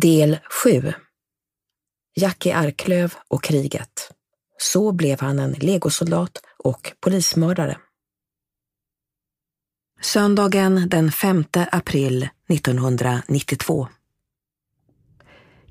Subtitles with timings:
[0.00, 0.94] Del 7
[2.14, 4.10] Jackie Arklöv och kriget.
[4.58, 7.78] Så blev han en legosoldat och polismördare.
[10.00, 13.88] Söndagen den 5 april 1992.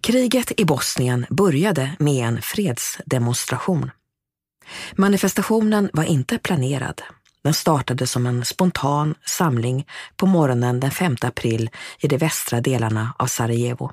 [0.02, 3.92] Kriget i Bosnien började med en fredsdemonstration.
[4.96, 7.02] Manifestationen var inte planerad.
[7.44, 11.70] Den startade som en spontan samling på morgonen den 5 april
[12.00, 13.92] i de västra delarna av Sarajevo.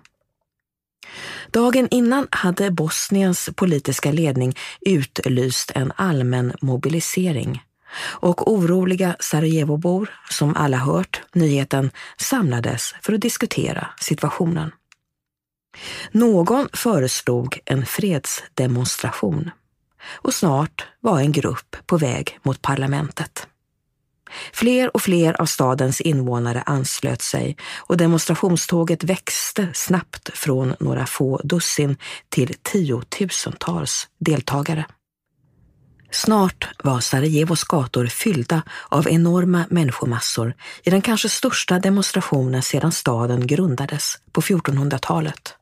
[1.50, 7.62] Dagen innan hade Bosniens politiska ledning utlyst en allmän mobilisering
[8.02, 14.72] och oroliga Sarajevobor, som alla hört nyheten, samlades för att diskutera situationen.
[16.10, 19.50] Någon föreslog en fredsdemonstration
[20.12, 23.46] och snart var en grupp på väg mot parlamentet.
[24.52, 31.40] Fler och fler av stadens invånare anslöt sig och demonstrationståget växte snabbt från några få
[31.44, 31.96] dussin
[32.28, 34.84] till tiotusentals deltagare.
[36.10, 43.46] Snart var Sarajevos gator fyllda av enorma människomassor i den kanske största demonstrationen sedan staden
[43.46, 45.54] grundades på 1400-talet.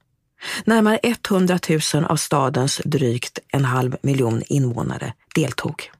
[0.64, 1.58] Närmare 100
[1.94, 5.90] 000 av stadens drygt en halv miljon invånare deltog.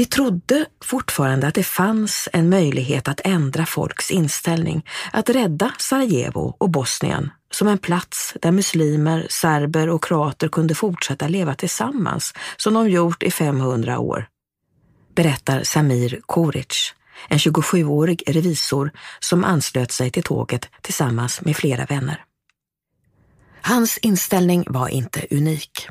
[0.00, 6.56] Vi trodde fortfarande att det fanns en möjlighet att ändra folks inställning, att rädda Sarajevo
[6.58, 12.74] och Bosnien som en plats där muslimer, serber och kroater kunde fortsätta leva tillsammans som
[12.74, 14.26] de gjort i 500 år.
[15.14, 16.94] Berättar Samir Koric,
[17.28, 22.24] en 27-årig revisor som anslöt sig till tåget tillsammans med flera vänner.
[23.62, 25.88] Hans inställning var inte unik.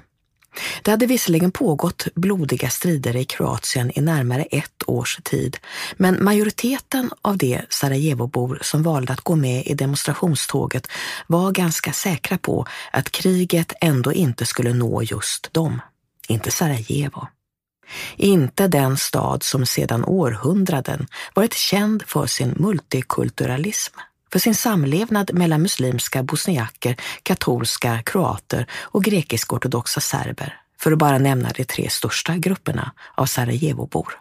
[0.84, 5.58] Det hade visserligen pågått blodiga strider i Kroatien i närmare ett års tid,
[5.98, 10.88] men majoriteten av de Sarajevobor som valde att gå med i demonstrationståget
[11.28, 15.82] var ganska säkra på att kriget ändå inte skulle nå just dem.
[16.28, 17.28] Inte Sarajevo.
[18.18, 24.00] Inte den stad som sedan århundraden varit känd för sin multikulturalism
[24.32, 31.50] för sin samlevnad mellan muslimska bosniaker, katolska kroater och grekisk-ortodoxa serber, för att bara nämna
[31.56, 34.20] de tre största grupperna av Sarajevobor.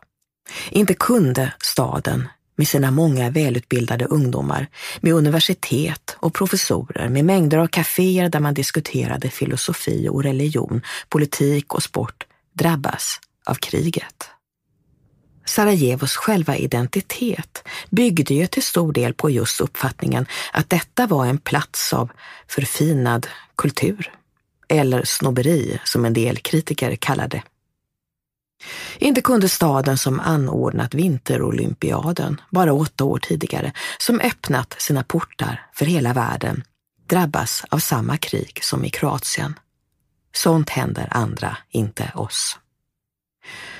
[0.70, 4.66] Inte kunde staden med sina många välutbildade ungdomar,
[5.00, 11.74] med universitet och professorer, med mängder av kaféer där man diskuterade filosofi och religion, politik
[11.74, 14.30] och sport, drabbas av kriget.
[15.48, 21.38] Sarajevos själva identitet byggde ju till stor del på just uppfattningen att detta var en
[21.38, 22.10] plats av
[22.48, 23.26] förfinad
[23.56, 24.12] kultur,
[24.68, 27.42] eller snobberi som en del kritiker kallar det.
[28.98, 35.86] Inte kunde staden som anordnat vinterolympiaden bara åtta år tidigare, som öppnat sina portar för
[35.86, 36.62] hela världen,
[37.06, 39.54] drabbas av samma krig som i Kroatien.
[40.34, 42.58] Sånt händer andra, inte oss.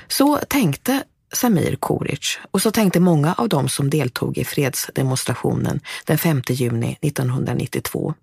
[0.09, 6.19] Så tänkte Samir Koric och så tänkte många av dem som deltog i fredsdemonstrationen den
[6.19, 8.15] 5 juni 1992.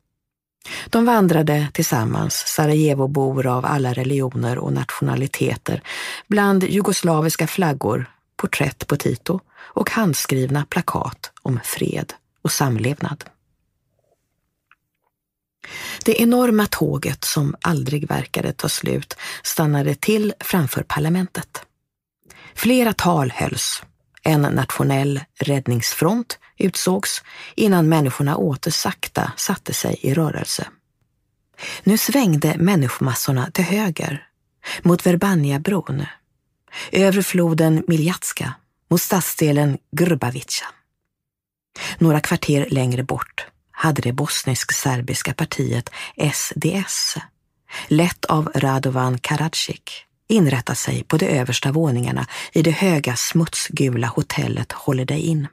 [0.89, 5.81] De vandrade tillsammans, Sarajevobor av alla religioner och nationaliteter,
[6.27, 8.05] bland jugoslaviska flaggor,
[8.35, 13.23] porträtt på Tito och handskrivna plakat om fred och samlevnad.
[16.05, 21.65] Det enorma tåget som aldrig verkade ta slut stannade till framför parlamentet.
[22.55, 23.83] Flera tal hölls.
[24.23, 27.23] En nationell räddningsfront utsågs
[27.55, 30.67] innan människorna åter sakta satte sig i rörelse.
[31.83, 34.27] Nu svängde människomassorna till höger,
[34.81, 36.05] mot Verbanjabron,
[36.91, 38.53] över floden Miljatska,
[38.89, 40.65] mot stadsdelen Grbavica.
[41.97, 45.89] Några kvarter längre bort hade det bosnisk-serbiska partiet
[46.33, 47.17] SDS,
[47.87, 54.71] lett av Radovan Karadzic, inrätta sig på de översta våningarna i det höga smutsgula hotellet
[54.71, 55.47] Holiday Inn.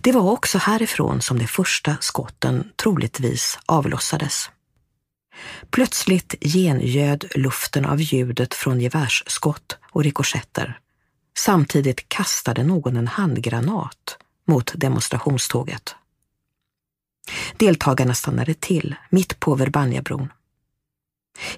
[0.00, 4.50] Det var också härifrån som de första skotten troligtvis avlossades.
[5.70, 10.78] Plötsligt gengöd luften av ljudet från gevärsskott och rikoschetter.
[11.38, 14.18] Samtidigt kastade någon en handgranat
[14.48, 15.94] mot demonstrationståget.
[17.56, 20.28] Deltagarna stannade till mitt på Verbanjabron.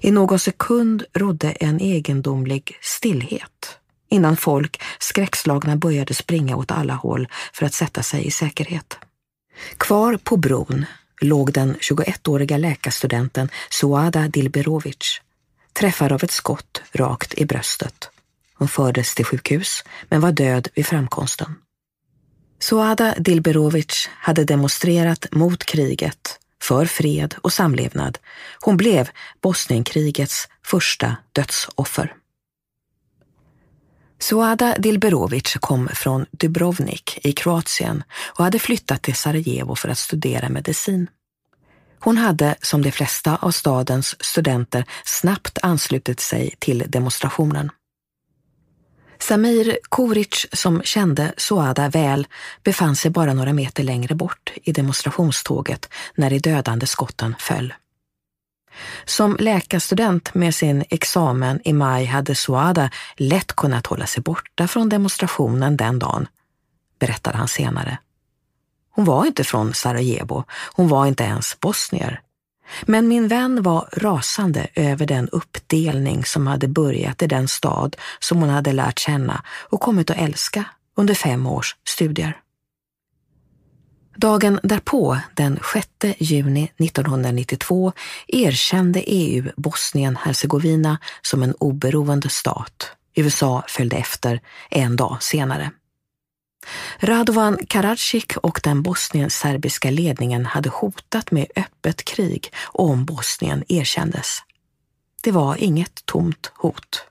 [0.01, 3.79] I någon sekund rådde en egendomlig stillhet
[4.09, 8.97] innan folk skräckslagna började springa åt alla håll för att sätta sig i säkerhet.
[9.77, 10.85] Kvar på bron
[11.21, 15.21] låg den 21-åriga läkarstudenten Suada Dilberovic,
[15.73, 18.09] träffad av ett skott rakt i bröstet.
[18.57, 21.55] Hon fördes till sjukhus men var död vid framkomsten.
[22.59, 28.17] Suada Dilberovic hade demonstrerat mot kriget, för fred och samlevnad.
[28.59, 29.09] Hon blev
[29.41, 32.13] Bosnienkrigets första dödsoffer.
[34.19, 38.03] Suada Dilberovic kom från Dubrovnik i Kroatien
[38.37, 41.07] och hade flyttat till Sarajevo för att studera medicin.
[41.99, 47.69] Hon hade, som de flesta av stadens studenter, snabbt anslutit sig till demonstrationen.
[49.19, 52.27] Samir Koric, som kände Suada väl,
[52.63, 57.73] befann sig bara några meter längre bort i demonstrationståget när de dödande skotten föll.
[59.05, 64.89] Som läkarstudent med sin examen i maj hade Suada lätt kunnat hålla sig borta från
[64.89, 66.27] demonstrationen den dagen,
[66.99, 67.97] berättade han senare.
[68.91, 72.21] Hon var inte från Sarajevo, hon var inte ens bosnier.
[72.85, 78.39] Men min vän var rasande över den uppdelning som hade börjat i den stad som
[78.39, 80.65] hon hade lärt känna och kommit att älska
[80.97, 82.37] under fem års studier.
[84.17, 87.91] Dagen därpå, den 6 juni 1992,
[88.27, 92.91] erkände EU Bosnien-Hercegovina som en oberoende stat.
[93.15, 95.71] USA följde efter en dag senare.
[96.99, 104.39] Radovan Karadzic och den bosnien-serbiska ledningen hade hotat med öppet krig om Bosnien erkändes.
[105.23, 107.05] Det var inget tomt hot.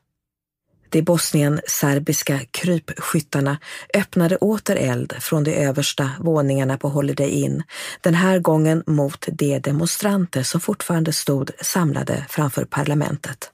[0.94, 3.58] De bosnien-serbiska krypskyttarna
[3.94, 7.62] öppnade åter eld från de översta våningarna på Holiday Inn,
[8.00, 13.50] den här gången mot de demonstranter som fortfarande stod samlade framför parlamentet.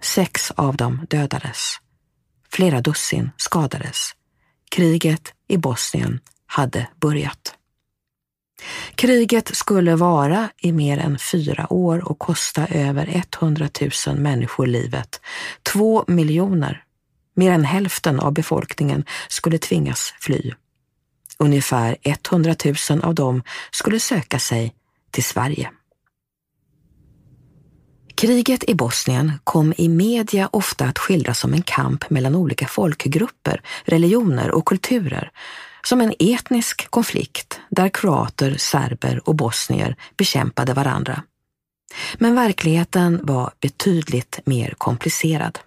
[0.00, 1.76] Sex av dem dödades.
[2.52, 4.12] Flera dussin skadades.
[4.70, 7.54] Kriget i Bosnien hade börjat.
[8.94, 13.68] Kriget skulle vara i mer än fyra år och kosta över 100
[14.06, 15.20] 000 människor livet.
[15.72, 16.84] Två miljoner,
[17.34, 20.52] mer än hälften av befolkningen, skulle tvingas fly.
[21.38, 22.54] Ungefär 100
[22.90, 24.74] 000 av dem skulle söka sig
[25.10, 25.70] till Sverige.
[28.18, 33.62] Kriget i Bosnien kom i media ofta att skildras som en kamp mellan olika folkgrupper,
[33.84, 35.30] religioner och kulturer,
[35.84, 41.22] som en etnisk konflikt där kroater, serber och bosnier bekämpade varandra.
[42.14, 45.58] Men verkligheten var betydligt mer komplicerad.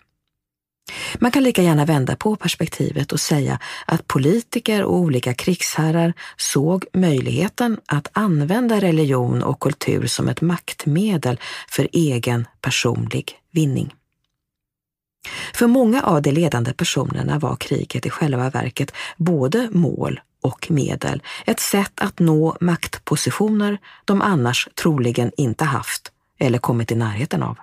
[1.20, 6.86] Man kan lika gärna vända på perspektivet och säga att politiker och olika krigsherrar såg
[6.94, 11.40] möjligheten att använda religion och kultur som ett maktmedel
[11.70, 13.94] för egen personlig vinning.
[15.54, 21.24] För många av de ledande personerna var kriget i själva verket både mål och medel,
[21.46, 27.58] ett sätt att nå maktpositioner de annars troligen inte haft eller kommit i närheten av.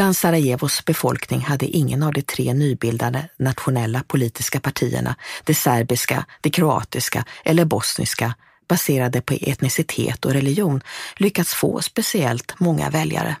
[0.00, 6.50] Bland Sarajevos befolkning hade ingen av de tre nybildade nationella politiska partierna, det serbiska, det
[6.50, 8.34] kroatiska eller bosniska,
[8.68, 10.80] baserade på etnicitet och religion,
[11.16, 13.36] lyckats få speciellt många väljare.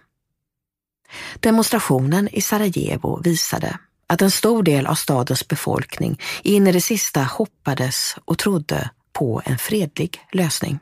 [1.40, 7.22] Demonstrationen i Sarajevo visade att en stor del av stadens befolkning in i det sista
[7.22, 10.78] hoppades och trodde på en fredlig lösning.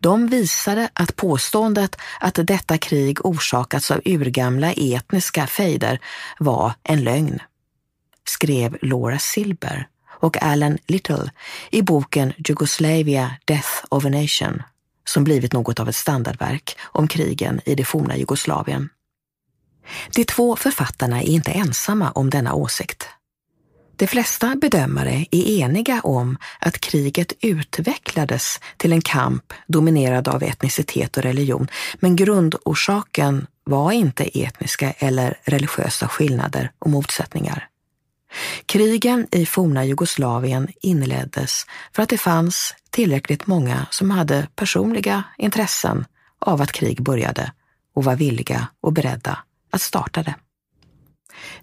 [0.00, 6.00] De visade att påståendet att detta krig orsakats av urgamla etniska fejder
[6.38, 7.38] var en lögn,
[8.28, 11.30] skrev Laura Silber och Alan Little
[11.70, 14.62] i boken Jugoslavia Death of a Nation,
[15.04, 18.88] som blivit något av ett standardverk om krigen i det forna Jugoslavien.
[20.14, 23.08] De två författarna är inte ensamma om denna åsikt.
[23.96, 31.16] De flesta bedömare är eniga om att kriget utvecklades till en kamp dominerad av etnicitet
[31.16, 37.68] och religion, men grundorsaken var inte etniska eller religiösa skillnader och motsättningar.
[38.66, 46.04] Krigen i forna Jugoslavien inleddes för att det fanns tillräckligt många som hade personliga intressen
[46.38, 47.52] av att krig började
[47.94, 49.38] och var villiga och beredda
[49.70, 50.34] att starta det.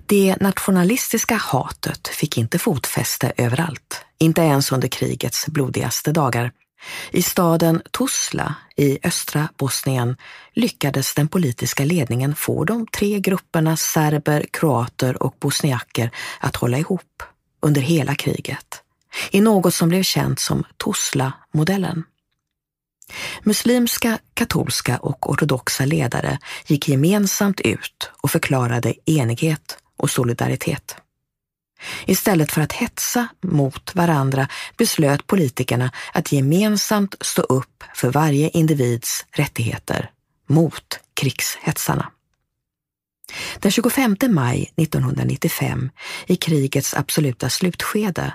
[0.05, 6.51] Det nationalistiska hatet fick inte fotfäste överallt, inte ens under krigets blodigaste dagar.
[7.11, 10.15] I staden Tuzla i östra Bosnien
[10.53, 17.23] lyckades den politiska ledningen få de tre grupperna serber, kroater och bosniaker att hålla ihop
[17.61, 18.81] under hela kriget,
[19.31, 22.03] i något som blev känt som Tuzla-modellen.
[23.43, 30.95] Muslimska, katolska och ortodoxa ledare gick gemensamt ut och förklarade enighet och solidaritet.
[32.05, 39.25] Istället för att hetsa mot varandra beslöt politikerna att gemensamt stå upp för varje individs
[39.31, 40.09] rättigheter
[40.47, 42.11] mot krigshetsarna.
[43.59, 45.89] Den 25 maj 1995,
[46.27, 48.33] i krigets absoluta slutskede,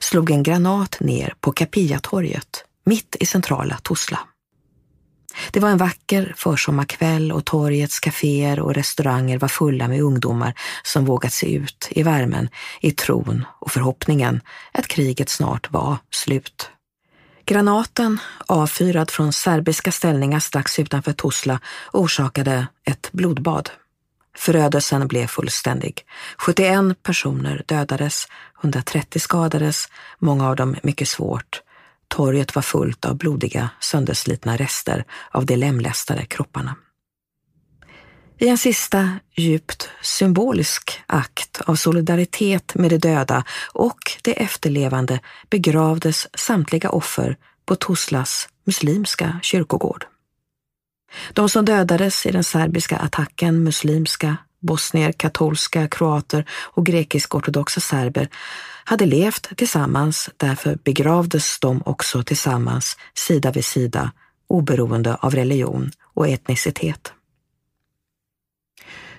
[0.00, 4.18] slog en granat ner på Kapiatorget, mitt i centrala Tuzla.
[5.50, 11.04] Det var en vacker försommarkväll och torgets kaféer och restauranger var fulla med ungdomar som
[11.04, 12.48] vågat sig ut i värmen
[12.80, 14.40] i tron och förhoppningen
[14.72, 16.70] att kriget snart var slut.
[17.44, 21.60] Granaten, avfyrad från serbiska ställningar strax utanför Tuzla,
[21.92, 23.70] orsakade ett blodbad.
[24.36, 26.04] Förödelsen blev fullständig.
[26.38, 28.26] 71 personer dödades,
[28.60, 31.62] 130 skadades, många av dem mycket svårt.
[32.12, 36.76] Torget var fullt av blodiga, sönderslitna rester av de lemlästade kropparna.
[38.38, 46.28] I en sista djupt symbolisk akt av solidaritet med de döda och de efterlevande begravdes
[46.34, 50.06] samtliga offer på Tuzlas muslimska kyrkogård.
[51.32, 58.28] De som dödades i den serbiska attacken, muslimska, bosnier, katolska, kroater och grekisk-ortodoxa serber,
[58.84, 64.12] hade levt tillsammans, därför begravdes de också tillsammans, sida vid sida,
[64.48, 67.12] oberoende av religion och etnicitet.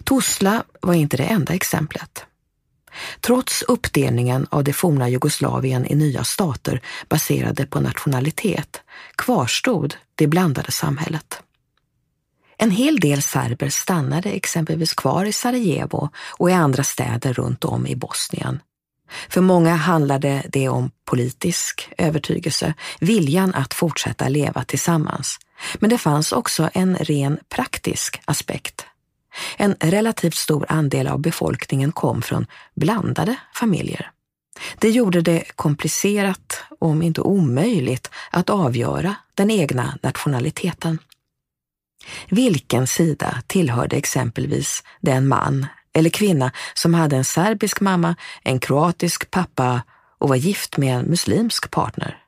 [0.03, 2.25] Tuzla var inte det enda exemplet.
[3.21, 8.81] Trots uppdelningen av det forna Jugoslavien i nya stater baserade på nationalitet
[9.15, 11.41] kvarstod det blandade samhället.
[12.63, 17.87] En hel del serber stannade exempelvis kvar i Sarajevo och i andra städer runt om
[17.87, 18.59] i Bosnien.
[19.29, 25.37] För många handlade det om politisk övertygelse, viljan att fortsätta leva tillsammans.
[25.75, 28.85] Men det fanns också en ren praktisk aspekt.
[29.57, 34.11] En relativt stor andel av befolkningen kom från blandade familjer.
[34.79, 40.99] Det gjorde det komplicerat, om inte omöjligt, att avgöra den egna nationaliteten.
[42.29, 49.31] Vilken sida tillhörde exempelvis den man eller kvinna som hade en serbisk mamma, en kroatisk
[49.31, 49.81] pappa
[50.19, 52.19] och var gift med en muslimsk partner?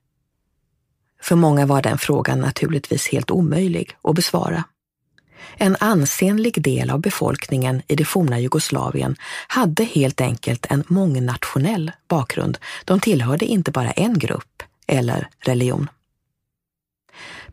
[1.21, 4.63] För många var den frågan naturligtvis helt omöjlig att besvara.
[5.57, 9.15] En ansenlig del av befolkningen i det forna Jugoslavien
[9.47, 12.57] hade helt enkelt en mångnationell bakgrund.
[12.85, 15.89] De tillhörde inte bara en grupp eller religion.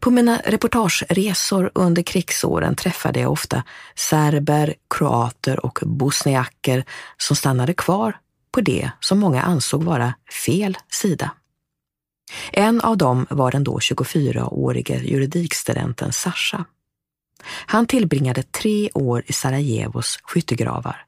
[0.02, 6.84] På mina reportageresor under krigsåren träffade jag ofta serber, kroater och bosniaker
[7.16, 8.18] som stannade kvar
[8.52, 11.30] på det som många ansåg vara fel sida.
[12.52, 16.64] En av dem var den då 24-årige juridikstudenten Sasha.
[17.66, 21.04] Han tillbringade tre år i Sarajevos skyttegravar.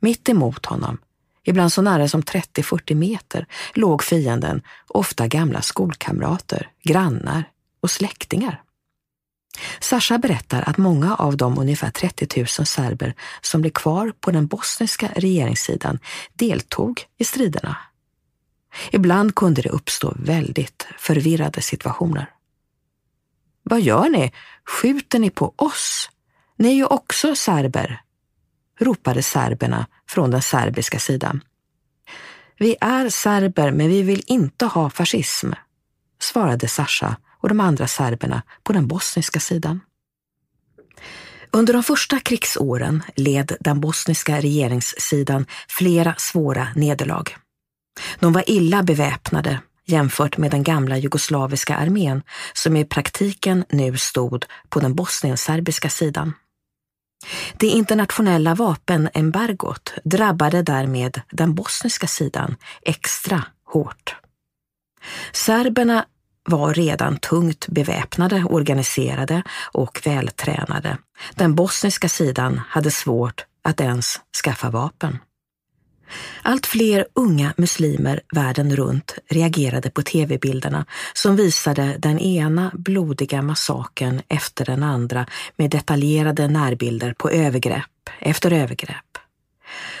[0.00, 0.98] Mitt emot honom,
[1.44, 7.44] ibland så nära som 30-40 meter, låg fienden, ofta gamla skolkamrater, grannar
[7.86, 8.62] och släktingar.
[9.80, 14.46] Sasha berättar att många av de ungefär 30 000 serber som blev kvar på den
[14.46, 15.98] bosniska regeringssidan
[16.32, 17.76] deltog i striderna.
[18.90, 22.30] Ibland kunde det uppstå väldigt förvirrade situationer.
[23.62, 24.32] Vad gör ni?
[24.64, 26.10] Skjuter ni på oss?
[26.56, 28.02] Ni är ju också serber,
[28.80, 31.40] ropade serberna från den serbiska sidan.
[32.58, 35.52] Vi är serber, men vi vill inte ha fascism,
[36.20, 37.16] svarade Sasha
[37.46, 39.80] och de andra serberna på den bosniska sidan.
[41.50, 47.36] Under de första krigsåren led den bosniska regeringssidan flera svåra nederlag.
[48.18, 52.22] De var illa beväpnade jämfört med den gamla jugoslaviska armén
[52.52, 56.32] som i praktiken nu stod på den bosnienserbiska sidan.
[57.58, 64.16] Det internationella vapenembargot drabbade därmed den bosniska sidan extra hårt.
[65.32, 66.06] Serberna
[66.46, 70.98] var redan tungt beväpnade, organiserade och vältränade.
[71.34, 75.18] Den bosniska sidan hade svårt att ens skaffa vapen.
[76.42, 84.22] Allt fler unga muslimer världen runt reagerade på tv-bilderna som visade den ena blodiga massaken
[84.28, 85.26] efter den andra
[85.56, 89.18] med detaljerade närbilder på övergrepp efter övergrepp.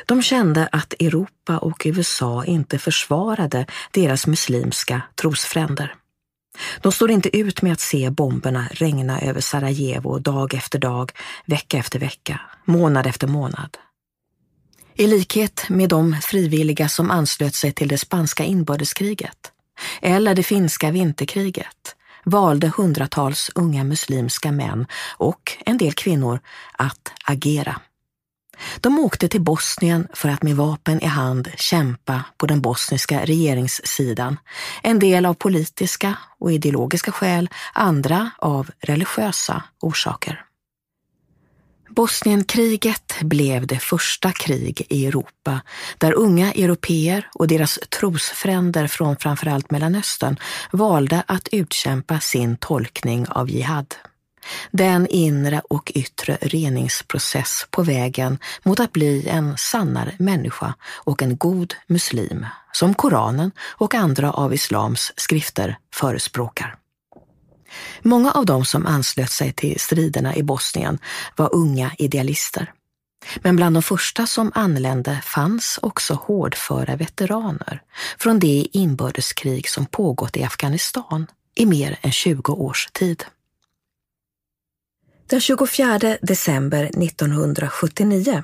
[0.06, 5.94] De kände att Europa och USA inte försvarade deras muslimska trosfränder.
[6.80, 11.12] De står inte ut med att se bomberna regna över Sarajevo dag efter dag,
[11.46, 13.76] vecka efter vecka, månad efter månad.
[14.94, 19.52] I likhet med de frivilliga som anslöt sig till det spanska inbördeskriget
[20.02, 24.86] eller det finska vinterkriget valde hundratals unga muslimska män
[25.16, 26.40] och en del kvinnor
[26.72, 27.80] att agera.
[28.80, 34.36] De åkte till Bosnien för att med vapen i hand kämpa på den bosniska regeringssidan.
[34.82, 40.46] En del av politiska och ideologiska skäl, andra av religiösa orsaker.
[41.96, 45.60] Bosnienkriget blev det första krig i Europa
[45.98, 50.36] där unga europeer och deras trosfränder från framförallt Mellanöstern
[50.72, 53.94] valde att utkämpa sin tolkning av jihad.
[54.70, 61.36] Den inre och yttre reningsprocess på vägen mot att bli en sannare människa och en
[61.36, 66.76] god muslim, som Koranen och andra av islams skrifter förespråkar.
[68.02, 70.98] Många av dem som anslöt sig till striderna i Bosnien
[71.36, 72.72] var unga idealister.
[73.36, 77.82] Men bland de första som anlände fanns också hårdföra veteraner
[78.18, 83.24] från det inbördeskrig som pågått i Afghanistan i mer än 20 års tid.
[85.28, 88.42] Den 24 december 1979,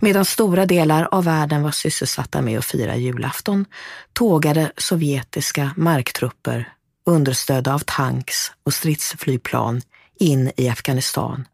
[0.00, 3.64] medan stora delar av världen var sysselsatta med att fira julafton,
[4.12, 6.72] tågade sovjetiska marktrupper
[7.06, 9.80] understödda av tanks och stridsflygplan
[10.18, 11.44] in i Afghanistan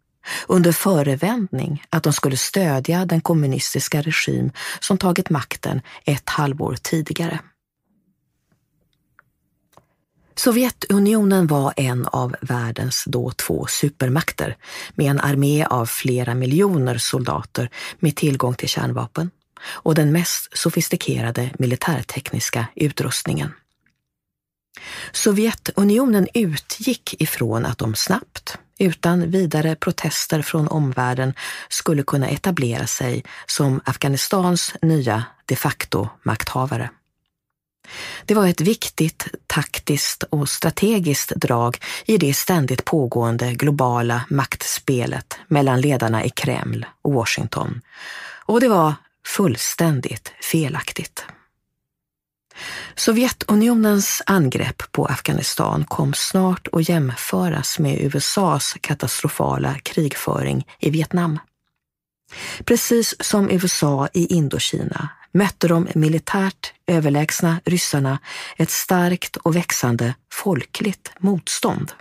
[0.48, 4.50] under förevändning att de skulle stödja den kommunistiska regim
[4.80, 7.40] som tagit makten ett halvår tidigare.
[10.38, 14.56] Sovjetunionen var en av världens då två supermakter
[14.94, 19.30] med en armé av flera miljoner soldater med tillgång till kärnvapen
[19.64, 23.52] och den mest sofistikerade militärtekniska utrustningen.
[25.12, 31.34] Sovjetunionen utgick ifrån att de snabbt, utan vidare protester från omvärlden,
[31.68, 36.90] skulle kunna etablera sig som Afghanistans nya de facto makthavare.
[38.24, 45.80] Det var ett viktigt taktiskt och strategiskt drag i det ständigt pågående globala maktspelet mellan
[45.80, 47.80] ledarna i Kreml och Washington.
[48.44, 48.94] Och det var
[49.26, 51.24] fullständigt felaktigt.
[52.94, 61.38] Sovjetunionens angrepp på Afghanistan kom snart att jämföras med USAs katastrofala krigföring i Vietnam.
[62.64, 68.18] Precis som USA i Indokina mötte de militärt överlägsna ryssarna
[68.56, 71.92] ett starkt och växande folkligt motstånd.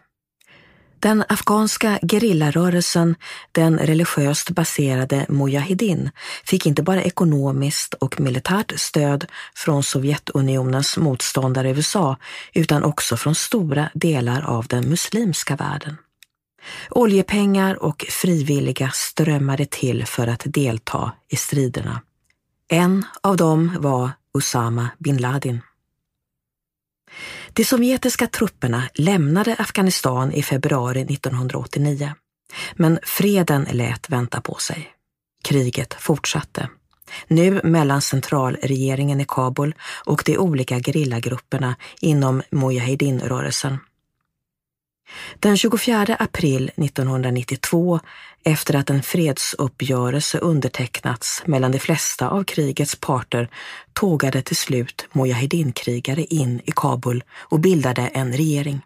[0.99, 3.15] Den afghanska gerillarörelsen,
[3.51, 6.09] den religiöst baserade Mujahedin,
[6.45, 12.17] fick inte bara ekonomiskt och militärt stöd från Sovjetunionens motståndare USA,
[12.53, 15.97] utan också från stora delar av den muslimska världen.
[16.89, 22.01] Oljepengar och frivilliga strömmade till för att delta i striderna.
[22.69, 25.61] En av dem var Osama bin Laden.
[27.53, 32.13] De sovjetiska trupperna lämnade Afghanistan i februari 1989.
[32.73, 34.91] Men freden lät vänta på sig.
[35.43, 36.69] Kriget fortsatte.
[37.27, 39.75] Nu mellan centralregeringen i Kabul
[40.05, 43.77] och de olika gerillagrupperna inom Mujahedin-rörelsen.
[45.39, 47.99] Den 24 april 1992,
[48.43, 53.49] efter att en fredsuppgörelse undertecknats mellan de flesta av krigets parter,
[53.93, 58.81] tågade till slut Mujahedin-krigare in i Kabul och bildade en regering.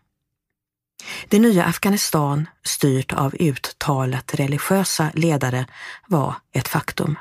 [1.27, 5.65] Det nya Afghanistan, styrt av uttalat religiösa ledare,
[6.07, 7.15] var ett faktum.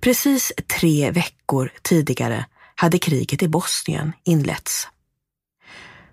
[0.00, 4.88] Precis tre veckor tidigare hade kriget i Bosnien inletts.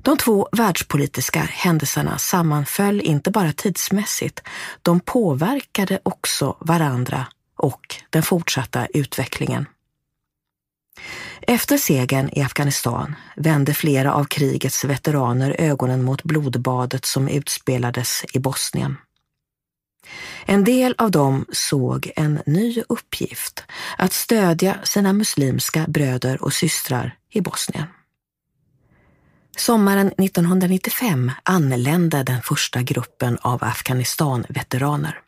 [0.01, 4.41] De två världspolitiska händelserna sammanföll inte bara tidsmässigt,
[4.81, 9.65] de påverkade också varandra och den fortsatta utvecklingen.
[11.41, 18.39] Efter segern i Afghanistan vände flera av krigets veteraner ögonen mot blodbadet som utspelades i
[18.39, 18.97] Bosnien.
[20.45, 23.63] En del av dem såg en ny uppgift,
[23.97, 27.87] att stödja sina muslimska bröder och systrar i Bosnien.
[29.59, 35.19] Sommaren 1995 anlände den första gruppen av Afghanistan-veteraner.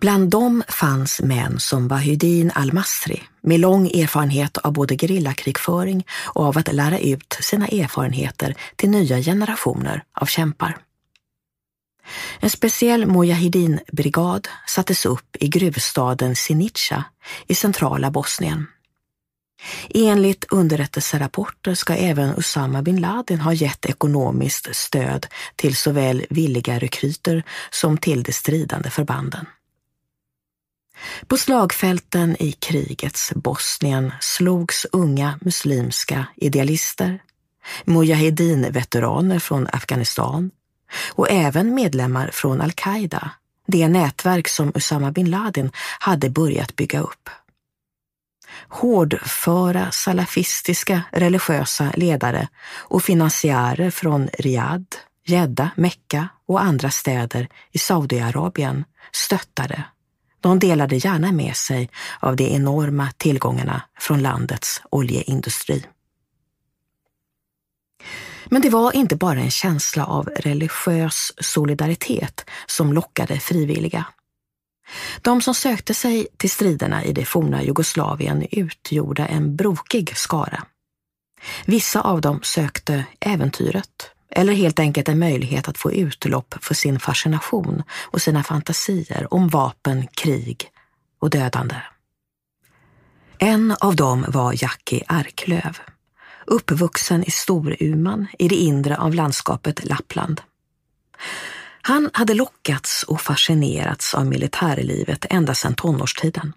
[0.00, 6.58] Bland dem fanns män som Wahidin al-Masri med lång erfarenhet av både gerillakrigföring och av
[6.58, 10.78] att lära ut sina erfarenheter till nya generationer av kämpar.
[12.40, 17.04] En speciell Mujahedin-brigad sattes upp i gruvstaden Sinica
[17.46, 18.66] i centrala Bosnien.
[19.94, 27.42] Enligt underrättelserapporter ska även Osama bin Laden ha gett ekonomiskt stöd till såväl villiga rekryter
[27.70, 29.46] som till de stridande förbanden.
[31.26, 37.22] På slagfälten i krigets Bosnien slogs unga muslimska idealister,
[37.84, 40.50] Mujahedin-veteraner från Afghanistan
[41.12, 43.30] och även medlemmar från al-Qaida,
[43.66, 47.30] det nätverk som Osama bin Laden hade börjat bygga upp
[48.68, 58.84] hårdföra salafistiska religiösa ledare och finansiärer från Riyadh, Jeddah, Mecka och andra städer i Saudiarabien
[59.12, 59.84] stöttade.
[60.40, 61.90] De delade gärna med sig
[62.20, 65.86] av de enorma tillgångarna från landets oljeindustri.
[68.46, 74.04] Men det var inte bara en känsla av religiös solidaritet som lockade frivilliga.
[75.22, 80.64] De som sökte sig till striderna i det forna Jugoslavien utgjorde en brokig skara.
[81.64, 87.00] Vissa av dem sökte äventyret eller helt enkelt en möjlighet att få utlopp för sin
[87.00, 90.70] fascination och sina fantasier om vapen, krig
[91.18, 91.76] och dödande.
[93.38, 95.78] En av dem var Jackie Arklöv,
[96.46, 100.40] uppvuxen i Storuman i det inre av landskapet Lappland.
[101.86, 106.52] Han hade lockats och fascinerats av militärlivet ända sedan tonårstiden.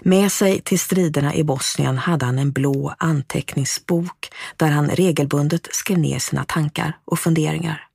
[0.00, 5.98] Med sig till striderna i Bosnien hade han en blå anteckningsbok där han regelbundet skrev
[5.98, 7.86] ner sina tankar och funderingar.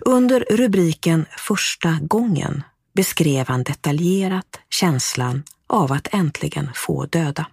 [0.00, 2.62] Under rubriken Första gången
[2.94, 7.46] beskrev han detaljerat känslan av att äntligen få döda.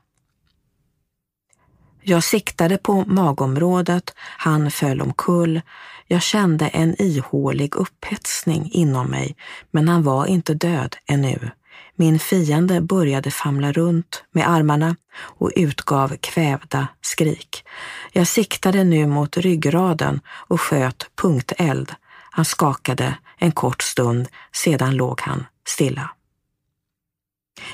[2.07, 5.61] Jag siktade på magområdet, han föll omkull.
[6.07, 9.35] Jag kände en ihålig upphetsning inom mig,
[9.71, 11.51] men han var inte död ännu.
[11.95, 17.63] Min fiende började famla runt med armarna och utgav kvävda skrik.
[18.11, 21.91] Jag siktade nu mot ryggraden och sköt punkteld.
[22.31, 26.09] Han skakade en kort stund, sedan låg han stilla.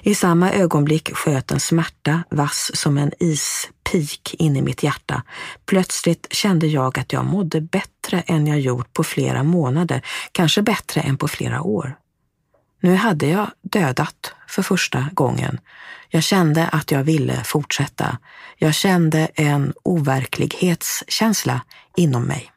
[0.02, 5.24] I samma ögonblick sköt en smärta vass som en ispik in i mitt hjärta.
[5.66, 11.02] Plötsligt kände jag att jag mådde bättre än jag gjort på flera månader, kanske bättre
[11.02, 11.96] än på flera år.
[12.82, 15.60] Nu hade jag dödat för första gången.
[16.10, 18.18] Jag kände att jag ville fortsätta.
[18.58, 21.62] Jag kände en overklighetskänsla
[21.96, 22.51] inom mig.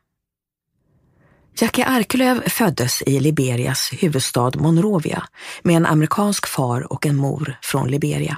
[1.57, 5.25] Jackie Arklöv föddes i Liberias huvudstad Monrovia
[5.63, 8.37] med en amerikansk far och en mor från Liberia.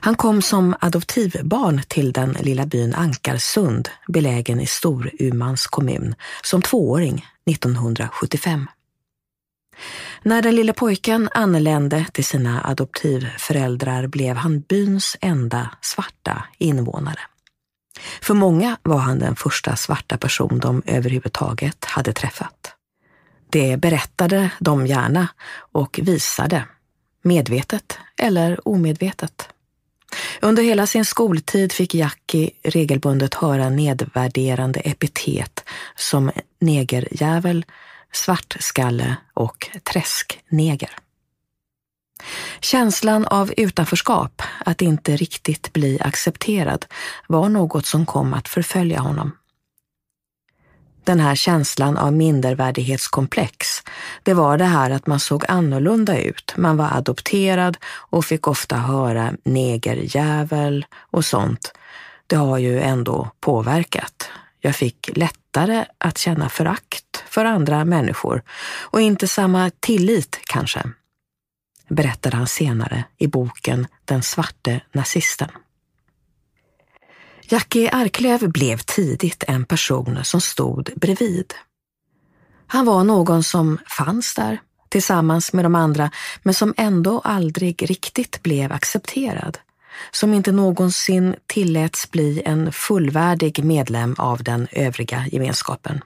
[0.00, 7.26] Han kom som adoptivbarn till den lilla byn Ankarsund, belägen i Storumans kommun, som tvååring
[7.50, 8.66] 1975.
[10.22, 17.20] När den lille pojken anlände till sina adoptivföräldrar blev han byns enda svarta invånare.
[18.22, 22.74] För många var han den första svarta person de överhuvudtaget hade träffat.
[23.50, 25.28] Det berättade de gärna
[25.72, 26.64] och visade,
[27.22, 29.48] medvetet eller omedvetet.
[30.40, 35.64] Under hela sin skoltid fick Jackie regelbundet höra nedvärderande epitet
[35.96, 37.64] som negerjävel,
[38.12, 40.90] svartskalle och träskneger.
[42.60, 46.86] Känslan av utanförskap, att inte riktigt bli accepterad,
[47.26, 49.32] var något som kom att förfölja honom.
[51.04, 53.68] Den här känslan av mindervärdighetskomplex,
[54.22, 58.76] det var det här att man såg annorlunda ut, man var adopterad och fick ofta
[58.76, 61.72] höra negerjävel och sånt.
[62.26, 64.28] Det har ju ändå påverkat.
[64.60, 68.42] Jag fick lättare att känna förakt för andra människor
[68.80, 70.82] och inte samma tillit kanske
[71.90, 75.50] berättade han senare i boken Den svarte nazisten.
[77.42, 81.54] Jackie Arklöv blev tidigt en person som stod bredvid.
[82.66, 86.10] Han var någon som fanns där tillsammans med de andra,
[86.42, 89.58] men som ändå aldrig riktigt blev accepterad.
[90.10, 96.00] Som inte någonsin tilläts bli en fullvärdig medlem av den övriga gemenskapen.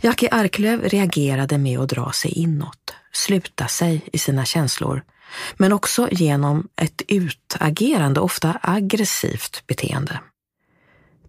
[0.00, 5.02] Jackie Arklöv reagerade med att dra sig inåt, sluta sig i sina känslor,
[5.56, 10.20] men också genom ett utagerande, ofta aggressivt beteende.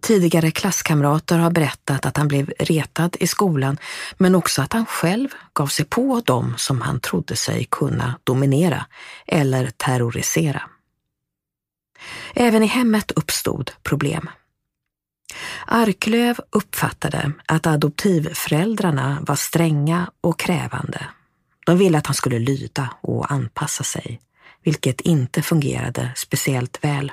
[0.01, 3.77] Tidigare klasskamrater har berättat att han blev retad i skolan,
[4.17, 8.85] men också att han själv gav sig på dem som han trodde sig kunna dominera
[9.27, 10.61] eller terrorisera.
[12.33, 14.29] Även i hemmet uppstod problem.
[15.65, 21.06] Arklöv uppfattade att adoptivföräldrarna var stränga och krävande.
[21.65, 24.21] De ville att han skulle lyda och anpassa sig,
[24.63, 27.12] vilket inte fungerade speciellt väl.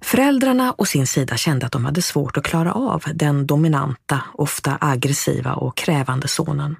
[0.00, 4.78] Föräldrarna å sin sida kände att de hade svårt att klara av den dominanta, ofta
[4.80, 6.76] aggressiva och krävande sonen.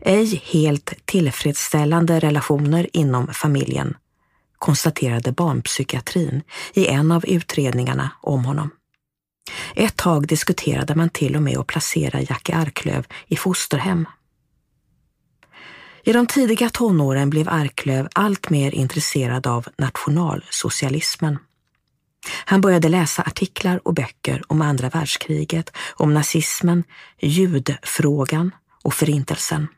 [0.00, 3.96] Ej helt tillfredsställande relationer inom familjen
[4.60, 6.42] konstaterade barnpsykiatrin
[6.74, 8.70] i en av utredningarna om honom.
[9.74, 14.08] Ett tag diskuterade man till och med att placera Jackie Arklöv i fosterhem.
[16.04, 21.38] I de tidiga tonåren blev Arklöv allt mer intresserad av nationalsocialismen.
[22.44, 26.84] Han började läsa artiklar och böcker om andra världskriget, om nazismen,
[27.20, 29.68] judfrågan och förintelsen.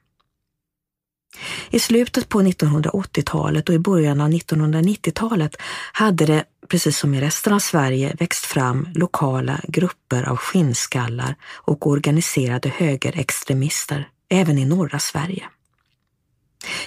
[1.71, 5.57] I slutet på 1980-talet och i början av 1990-talet
[5.93, 11.87] hade det, precis som i resten av Sverige, växt fram lokala grupper av skinnskallar och
[11.87, 15.49] organiserade högerextremister, även i norra Sverige.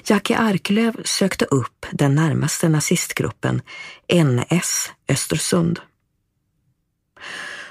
[0.05, 3.61] Jackie Arklöv sökte upp den närmaste nazistgruppen,
[4.13, 5.79] NS Östersund.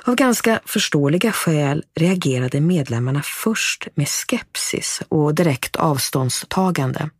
[0.07, 7.11] Av ganska förståeliga skäl reagerade medlemmarna först med skepsis och direkt avståndstagande.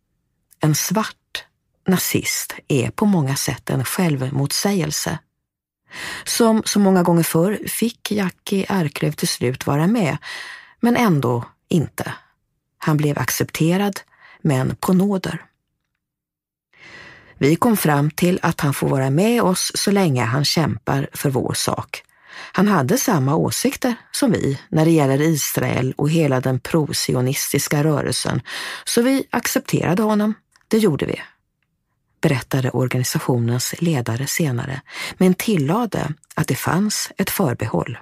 [0.59, 1.45] En svart
[1.87, 5.19] nazist är på många sätt en självmotsägelse.
[6.23, 10.17] Som så många gånger förr fick Jackie Arklöv till slut vara med,
[10.79, 12.13] men ändå inte.
[12.77, 13.99] Han blev accepterad,
[14.41, 15.45] men på nåder.
[17.37, 21.29] Vi kom fram till att han får vara med oss så länge han kämpar för
[21.29, 22.03] vår sak,
[22.51, 28.41] han hade samma åsikter som vi när det gäller Israel och hela den prosionistiska rörelsen,
[28.85, 30.33] så vi accepterade honom.
[30.67, 31.21] Det gjorde vi,
[32.21, 34.81] berättade organisationens ledare senare,
[35.17, 37.97] men tillade att det fanns ett förbehåll.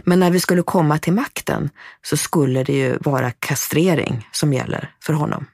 [0.00, 1.70] Men när vi skulle komma till makten
[2.02, 5.46] så skulle det ju vara kastrering som gäller för honom.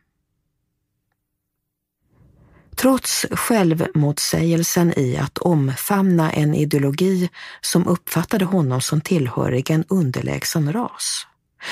[2.76, 11.26] Trots självmotsägelsen i att omfamna en ideologi som uppfattade honom som tillhörig en underlägsen ras.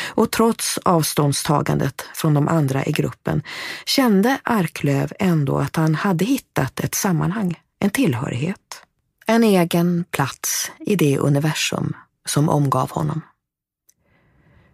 [0.06, 3.42] Och trots avståndstagandet från de andra i gruppen
[3.86, 8.82] kände Arklöv ändå att han hade hittat ett sammanhang, en tillhörighet.
[9.26, 13.20] En egen plats i det universum som omgav honom.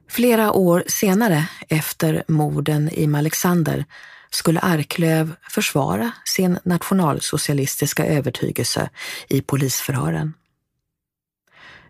[0.09, 3.85] Flera år senare, efter morden i Malexander,
[4.31, 8.91] skulle Arklöv försvara sin nationalsocialistiska övertygelse
[9.29, 10.35] i polisförhören.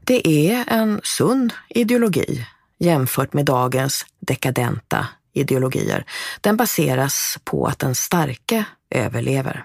[0.05, 2.47] Det är en sund ideologi
[2.79, 6.05] jämfört med dagens dekadenta ideologier.
[6.41, 9.65] Den baseras på att den starke överlever.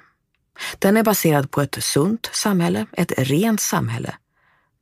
[0.79, 4.15] Den är baserad på ett sunt samhälle, ett rent samhälle.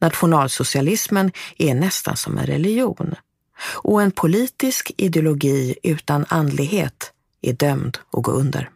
[0.02, 3.16] Nationalsocialismen är nästan som en religion.
[3.64, 7.13] Och en politisk ideologi utan andlighet
[7.44, 8.70] är dömd att gå under.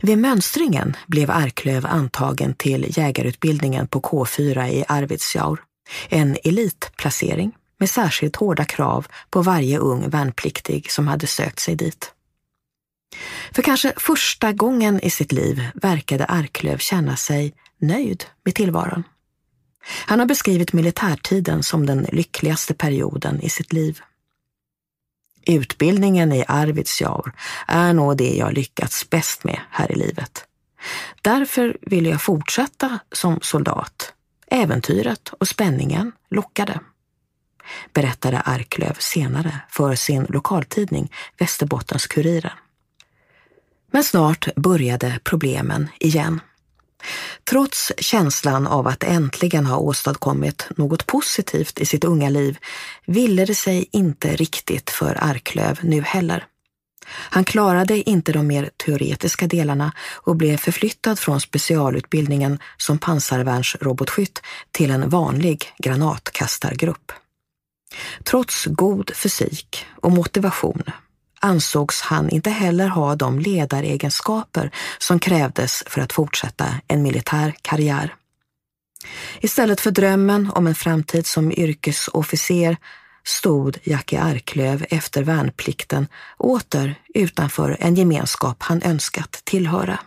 [0.00, 5.62] Vid mönstringen blev Arklöv antagen till jägarutbildningen på K4 i Arvidsjaur.
[6.08, 12.12] En elitplacering med särskilt hårda krav på varje ung värnpliktig som hade sökt sig dit.
[13.52, 19.04] För kanske första gången i sitt liv verkade Arklöv känna sig nöjd med tillvaron.
[20.06, 24.00] Han har beskrivit militärtiden som den lyckligaste perioden i sitt liv.
[25.46, 27.32] Utbildningen i Arvidsjaur
[27.66, 30.44] är nog det jag lyckats bäst med här i livet.
[31.22, 34.12] Därför ville jag fortsätta som soldat.
[34.50, 36.80] Äventyret och spänningen lockade.
[37.92, 42.52] Berättade Arklöv senare för sin lokaltidning Västerbottens-Kuriren.
[43.90, 46.40] Men snart började problemen igen.
[47.44, 52.58] Trots känslan av att äntligen ha åstadkommit något positivt i sitt unga liv
[53.06, 56.46] ville det sig inte riktigt för Arklöv nu heller.
[57.10, 64.90] Han klarade inte de mer teoretiska delarna och blev förflyttad från specialutbildningen som pansarvärnsrobotskytt till
[64.90, 67.12] en vanlig granatkastargrupp.
[68.24, 70.82] Trots god fysik och motivation
[71.40, 78.14] ansågs han inte heller ha de ledaregenskaper som krävdes för att fortsätta en militär karriär.
[79.40, 82.76] Istället för drömmen om en framtid som yrkesofficer
[83.24, 86.06] stod Jackie Arklöv efter värnplikten
[86.38, 89.98] åter utanför en gemenskap han önskat tillhöra.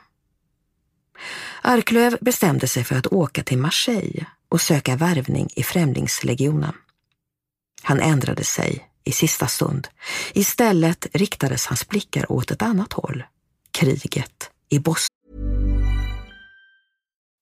[1.61, 6.73] Arklöv bestämde sig för att åka till Marseille och söka värvning i Främlingslegionen.
[7.83, 9.87] Han ändrade sig i sista stund.
[10.33, 13.23] Istället riktades hans blickar åt ett annat håll.
[13.71, 15.07] Kriget i Bosnien.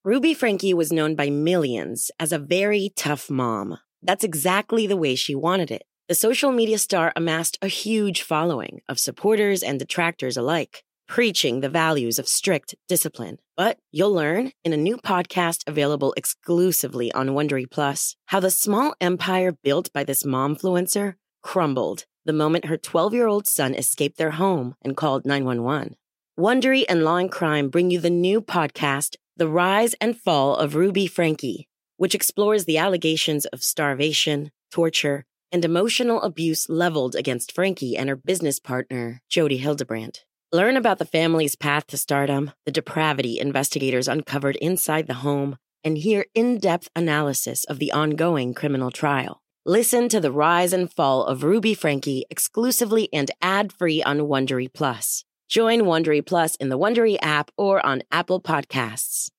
[0.06, 3.78] Ruby Frankie was known by millions as a very tough mom.
[4.02, 5.82] That's exactly the way she wanted it.
[6.08, 11.70] The social media star amassed a huge following of supporters and detractors alike, preaching the
[11.70, 13.38] values of strict discipline.
[13.58, 18.96] But you'll learn in a new podcast available exclusively on Wondery Plus how the small
[19.02, 24.32] empire built by this momfluencer crumbled the moment her 12 year old son escaped their
[24.32, 25.96] home and called 911.
[26.40, 30.76] Wondery and Law and Crime bring you the new podcast, The Rise and Fall of
[30.76, 37.98] Ruby Frankie, which explores the allegations of starvation, torture, and emotional abuse leveled against Frankie
[37.98, 40.24] and her business partner, Jody Hildebrandt.
[40.52, 45.98] Learn about the family's path to stardom, the depravity investigators uncovered inside the home, and
[45.98, 49.42] hear in depth analysis of the ongoing criminal trial.
[49.70, 54.68] Listen to the rise and fall of Ruby Frankie exclusively and ad free on Wondery
[54.68, 55.24] Plus.
[55.48, 59.30] Join Wondery Plus in the Wondery app or on Apple Podcasts.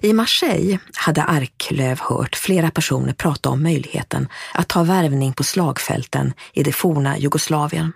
[0.00, 6.32] I Marseille hade Arklöv hört flera personer prata om möjligheten att ta värvning på slagfälten
[6.52, 7.92] i det forna Jugoslavien.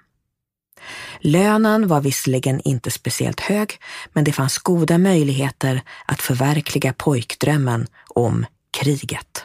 [1.20, 3.78] Lönen var visserligen inte speciellt hög,
[4.12, 9.44] men det fanns goda möjligheter att förverkliga pojkdrömmen om kriget.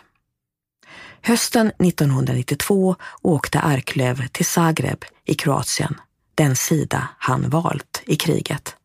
[1.21, 5.95] Hösten 1992 åkte Arklöv till Zagreb i Kroatien,
[6.35, 8.75] den sida han valt i kriget.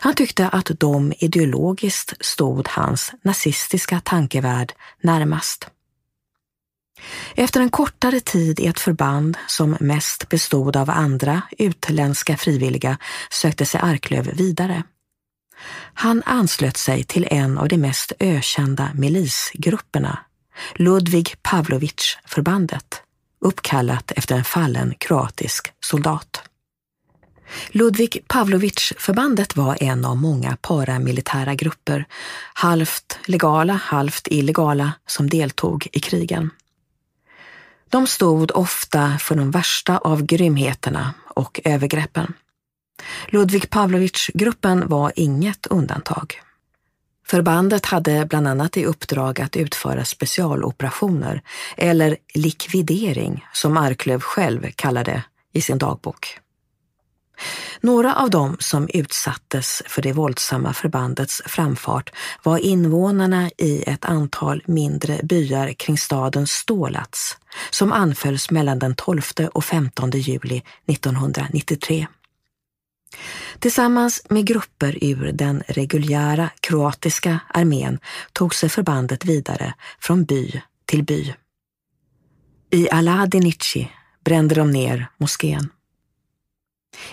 [0.00, 5.68] Han tyckte att de ideologiskt stod hans nazistiska tankevärld närmast.
[7.34, 12.98] Efter en kortare tid i ett förband som mest bestod av andra utländska frivilliga
[13.30, 14.82] sökte sig Arklöv vidare.
[15.94, 20.18] Han anslöt sig till en av de mest ökända milisgrupperna,
[20.74, 23.02] Ludvig Pavlovich-förbandet,
[23.40, 26.42] uppkallat efter en fallen kroatisk soldat.
[27.68, 32.06] Ludvig Pavlovich-förbandet var en av många paramilitära grupper,
[32.54, 36.50] halvt legala, halvt illegala, som deltog i krigen.
[37.90, 42.34] De stod ofta för de värsta av grymheterna och övergreppen.
[43.28, 46.40] Ludvig Pavlovich-gruppen var inget undantag.
[47.26, 51.42] Förbandet hade bland annat i uppdrag att utföra specialoperationer,
[51.76, 56.40] eller likvidering som Arklöv själv kallade i sin dagbok.
[57.80, 64.62] Några av dem som utsattes för det våldsamma förbandets framfart var invånarna i ett antal
[64.66, 67.36] mindre byar kring staden Stolats
[67.70, 72.06] som anfölls mellan den 12 och 15 juli 1993.
[73.58, 77.98] Tillsammans med grupper ur den reguljära kroatiska armén
[78.32, 81.34] tog sig förbandet vidare från by till by.
[82.70, 83.88] I Aladinici
[84.24, 85.70] brände de ner moskén.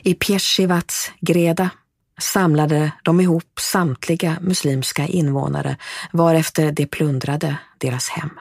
[0.01, 1.69] I Pjeshivats Greda
[2.19, 5.77] samlade de ihop samtliga muslimska invånare
[6.11, 8.39] varefter de plundrade deras hem.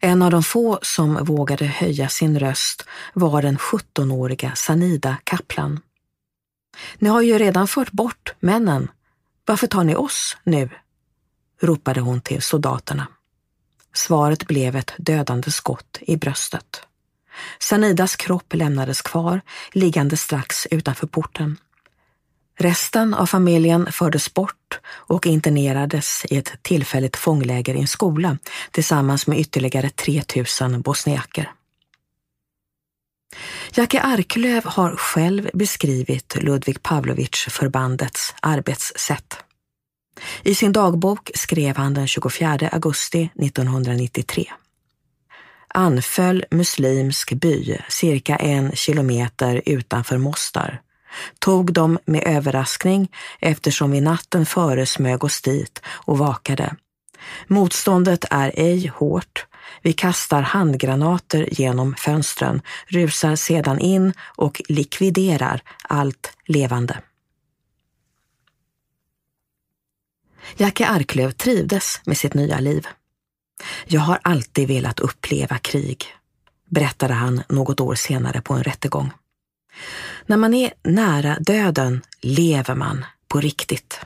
[0.00, 5.80] En av de få som vågade höja sin röst var den 17-åriga Sanida Kaplan.
[6.98, 8.90] Ni har ju redan fört bort männen.
[9.44, 10.70] Varför tar ni oss nu?
[11.60, 13.06] ropade hon till soldaterna.
[13.94, 16.82] Svaret blev ett dödande skott i bröstet.
[17.58, 19.40] Sanidas kropp lämnades kvar,
[19.72, 21.56] liggande strax utanför porten.
[22.58, 28.38] Resten av familjen fördes bort och internerades i ett tillfälligt fångläger i en skola
[28.70, 31.52] tillsammans med ytterligare 3000 bosniaker.
[33.74, 39.36] Jackie Arklöv har själv beskrivit Ludvig Pavlovich-förbandets arbetssätt.
[40.42, 44.46] I sin dagbok skrev han den 24 augusti 1993
[45.74, 50.80] anföll muslimsk by cirka en kilometer utanför Mostar.
[51.38, 53.08] Tog dem med överraskning
[53.40, 56.74] eftersom vi natten före smög oss dit och vakade.
[57.46, 59.46] Motståndet är ej hårt.
[59.82, 66.98] Vi kastar handgranater genom fönstren, rusar sedan in och likviderar allt levande.
[70.56, 72.86] Jackie Arklöv trivdes med sitt nya liv.
[73.92, 76.04] Jag har alltid velat uppleva krig,
[76.68, 79.10] berättade han något år senare på en rättegång.
[80.26, 84.00] När man är nära döden lever man på riktigt.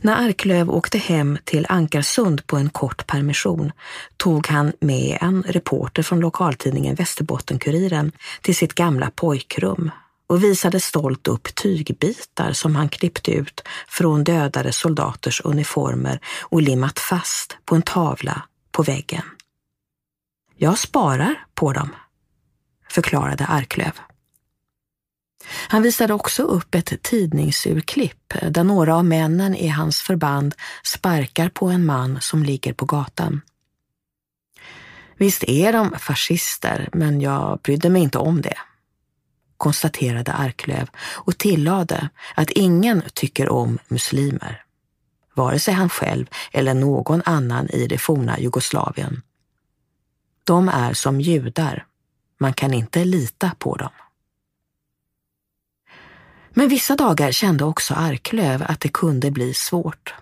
[0.00, 3.72] När Arklöv åkte hem till Ankarsund på en kort permission
[4.16, 9.90] tog han med en reporter från lokaltidningen Västerbotten-Kuriren till sitt gamla pojkrum
[10.26, 16.98] och visade stolt upp tygbitar som han klippt ut från dödade soldaters uniformer och limmat
[16.98, 19.22] fast på en tavla på väggen.
[20.56, 21.94] Jag sparar på dem,
[22.90, 24.00] förklarade Arklöv.
[25.68, 31.66] Han visade också upp ett tidningsurklipp där några av männen i hans förband sparkar på
[31.66, 33.40] en man som ligger på gatan.
[35.16, 38.56] Visst är de fascister, men jag brydde mig inte om det
[39.56, 44.62] konstaterade Arklöv och tillade att ingen tycker om muslimer.
[45.34, 49.22] Vare sig han själv eller någon annan i det forna Jugoslavien.
[50.44, 51.86] De är som judar.
[52.38, 53.90] Man kan inte lita på dem.
[56.50, 60.14] Men vissa dagar kände också Arklöv att det kunde bli svårt.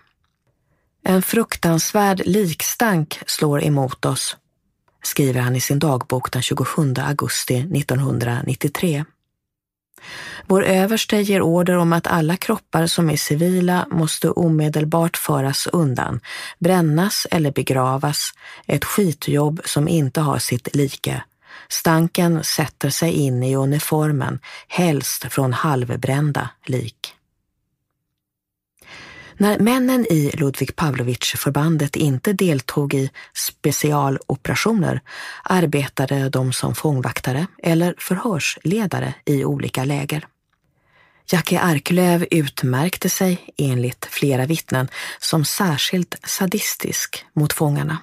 [1.04, 4.36] En fruktansvärd likstank slår emot oss.
[5.02, 9.04] skriver han i sin dagbok den 27 augusti 1993.
[10.46, 16.20] Vår överste ger order om att alla kroppar som är civila måste omedelbart föras undan,
[16.58, 18.30] brännas eller begravas,
[18.66, 21.22] ett skitjobb som inte har sitt like.
[21.68, 24.38] Stanken sätter sig in i uniformen,
[24.68, 27.14] helst från halvbrända lik.
[29.36, 35.00] När männen i Ludvig Pavlovich-förbandet inte deltog i specialoperationer
[35.42, 40.26] arbetade de som fångvaktare eller förhörsledare i olika läger.
[41.26, 47.98] Jackie Arklöv utmärkte sig, enligt flera vittnen, som särskilt sadistisk mot fångarna.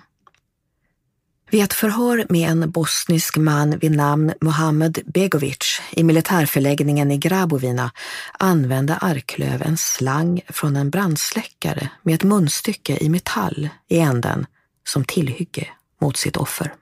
[1.51, 7.91] Vid ett förhör med en bosnisk man vid namn Mohamed Begovic i militärförläggningen i Grabovina
[8.31, 14.45] använde Arklöv en slang från en brandsläckare med ett munstycke i metall i änden
[14.87, 15.67] som tillhygge
[16.01, 16.73] mot sitt offer.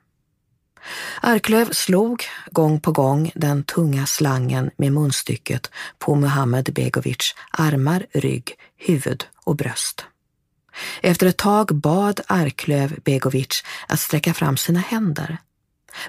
[1.20, 8.54] Arklöv slog gång på gång den tunga slangen med munstycket på Mohamed Begovics armar, rygg,
[8.76, 10.04] huvud och bröst.
[11.00, 15.38] Efter ett tag bad Arklöv Begovic att sträcka fram sina händer,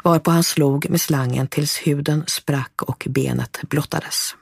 [0.03, 4.35] varpå han slog med slangen tills huden sprack och benet blottades.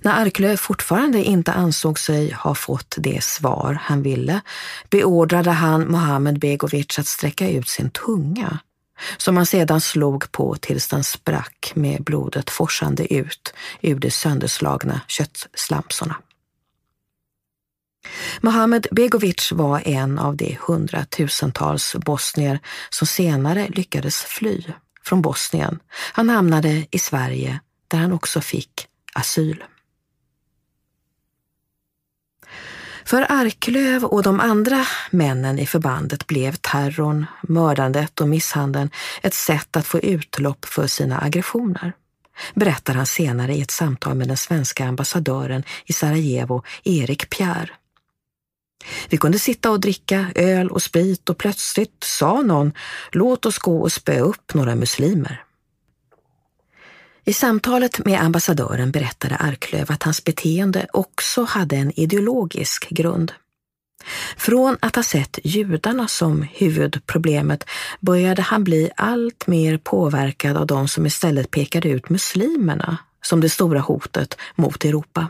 [0.00, 4.40] När Arklöv fortfarande inte ansåg sig ha fått det svar han ville
[4.90, 8.58] beordrade han Mohammed Begovic att sträcka ut sin tunga,
[9.16, 15.00] som han sedan slog på tills den sprack med blodet forsande ut ur de sönderslagna
[15.08, 16.16] köttslamsorna.
[18.40, 24.62] Mohamed Begovic var en av de hundratusentals bosnier som senare lyckades fly
[25.04, 25.78] från Bosnien.
[26.12, 29.64] Han hamnade i Sverige där han också fick asyl.
[33.04, 38.90] För Arklöv och de andra männen i förbandet blev terrorn, mördandet och misshandeln
[39.22, 41.92] ett sätt att få utlopp för sina aggressioner,
[42.54, 47.70] berättar han senare i ett samtal med den svenska ambassadören i Sarajevo, Erik Pierre.
[49.08, 52.72] Vi kunde sitta och dricka öl och sprit och plötsligt sa någon,
[53.12, 55.44] låt oss gå och spö upp några muslimer.
[57.26, 63.32] I samtalet med ambassadören berättade Arklöv att hans beteende också hade en ideologisk grund.
[64.36, 67.64] Från att ha sett judarna som huvudproblemet
[68.00, 73.48] började han bli allt mer påverkad av de som istället pekade ut muslimerna som det
[73.48, 75.28] stora hotet mot Europa.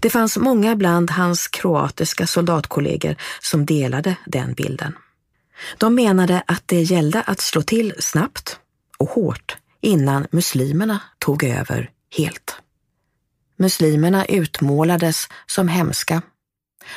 [0.00, 4.96] Det fanns många bland hans kroatiska soldatkollegor som delade den bilden.
[5.78, 8.58] De menade att det gällde att slå till snabbt
[8.98, 12.56] och hårt innan muslimerna tog över helt.
[13.56, 16.22] Muslimerna utmålades som hemska.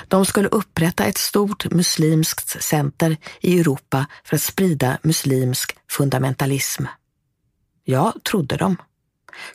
[0.07, 6.85] De skulle upprätta ett stort muslimskt center i Europa för att sprida muslimsk fundamentalism.
[7.83, 8.77] Jag trodde dem.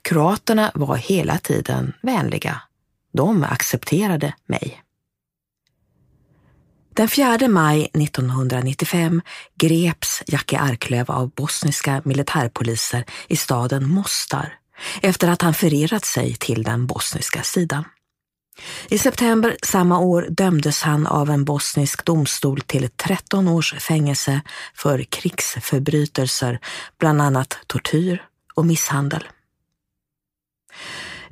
[0.03, 2.61] Kroaterna var hela tiden vänliga
[3.13, 4.83] de accepterade mig.
[6.95, 9.23] Den 4 maj 1995
[9.61, 14.55] greps Jackie Arklöv av bosniska militärpoliser i staden Mostar
[15.03, 17.85] efter att han förirrat sig till den bosniska sidan.
[18.89, 24.41] I september samma år dömdes han av en bosnisk domstol till 13 års fängelse
[24.75, 26.61] för krigsförbrytelser,
[26.99, 29.25] bland annat tortyr och misshandel.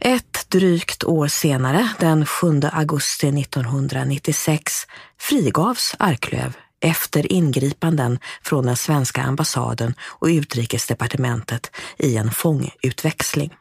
[0.01, 4.73] Ett drygt år senare, den 7 augusti 1996,
[5.21, 13.55] frigavs Arklöv efter ingripanden från den svenska ambassaden och utrikesdepartementet i en fångutväxling.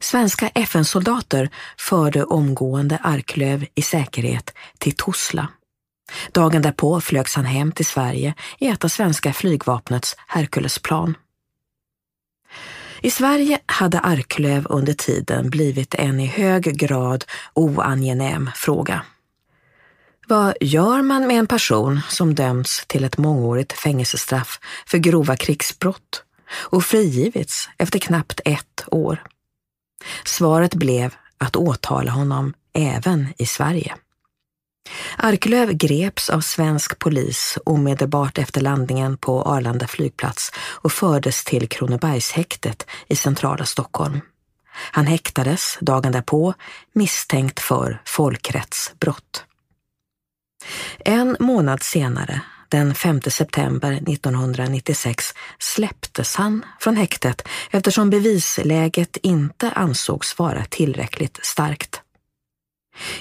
[0.00, 5.48] Svenska FN-soldater förde omgående Arklöv i säkerhet till Tuzla.
[6.32, 11.14] Dagen därpå flögs han hem till Sverige i ett av svenska flygvapnets Herculesplan.
[13.02, 17.24] I Sverige hade Arklöv under tiden blivit en i hög grad
[17.54, 19.02] oangenäm fråga.
[20.26, 26.24] Vad gör man med en person som dömts till ett mångårigt fängelsestraff för grova krigsbrott
[26.52, 29.22] och frigivits efter knappt ett år?
[30.24, 33.94] Svaret blev att åtala honom även i Sverige.
[35.16, 42.86] Arklöv greps av svensk polis omedelbart efter landningen på Arlanda flygplats och fördes till Kronobergshäktet
[43.08, 44.20] i centrala Stockholm.
[44.72, 46.54] Han häktades dagen därpå
[46.92, 49.44] misstänkt för folkrättsbrott.
[50.98, 60.38] En månad senare, den 5 september 1996, släpptes han från häktet eftersom bevisläget inte ansågs
[60.38, 62.02] vara tillräckligt starkt.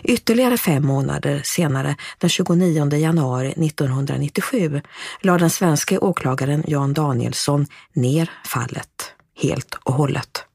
[0.03, 4.81] Ytterligare fem månader senare, den 29 januari 1997,
[5.21, 10.45] lade den svenske åklagaren Jan Danielsson ner fallet helt och hållet.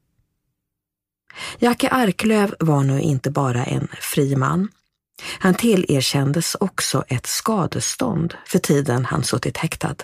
[1.59, 4.67] Jacke Arklöv var nu inte bara en fri man.
[5.39, 9.95] Han tillerkändes också ett skadestånd för tiden han suttit häktad.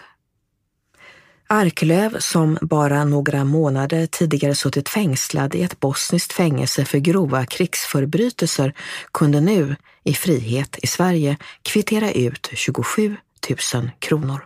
[1.53, 8.73] Arklöv, som bara några månader tidigare suttit fängslad i ett bosniskt fängelse för grova krigsförbrytelser,
[9.13, 13.17] kunde nu i frihet i Sverige kvittera ut 27
[13.73, 14.45] 000 kronor.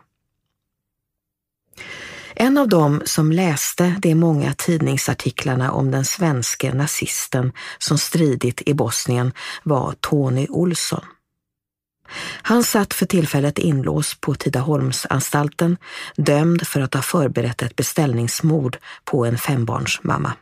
[2.36, 8.74] En av dem som läste de många tidningsartiklarna om den svenske nazisten som stridit i
[8.74, 9.34] Bosnien
[9.64, 11.06] var Tony Olsson.
[12.42, 15.78] Han satt för tillfället inlåst på Tidaholmsanstalten,
[16.16, 20.34] dömd för att ha förberett ett beställningsmord på en fembarnsmamma.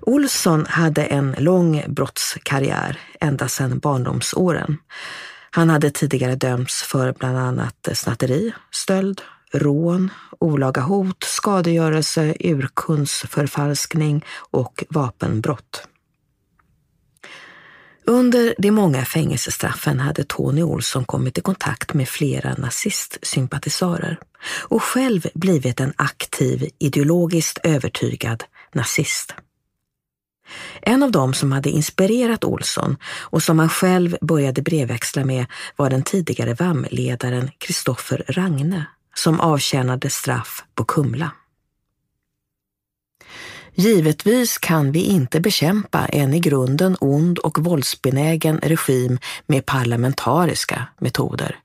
[0.00, 4.78] Olsson hade en lång brottskarriär ända sedan barndomsåren.
[5.50, 14.84] Han hade tidigare dömts för bland annat snatteri, stöld, rån, olaga hot, skadegörelse, urkundsförfalskning och
[14.88, 15.88] vapenbrott.
[18.06, 24.18] Under de många fängelsestraffen hade Tony Olsson kommit i kontakt med flera nazistsympatisörer
[24.62, 29.34] och själv blivit en aktiv, ideologiskt övertygad nazist.
[30.82, 35.46] En av dem som hade inspirerat Olsson och som han själv började brevväxla med
[35.76, 41.30] var den tidigare VAM-ledaren Kristoffer Ragne som avtjänade straff på Kumla.
[43.74, 51.58] Givetvis kan vi inte bekämpa en i grunden ond och våldsbenägen regim med parlamentariska metoder.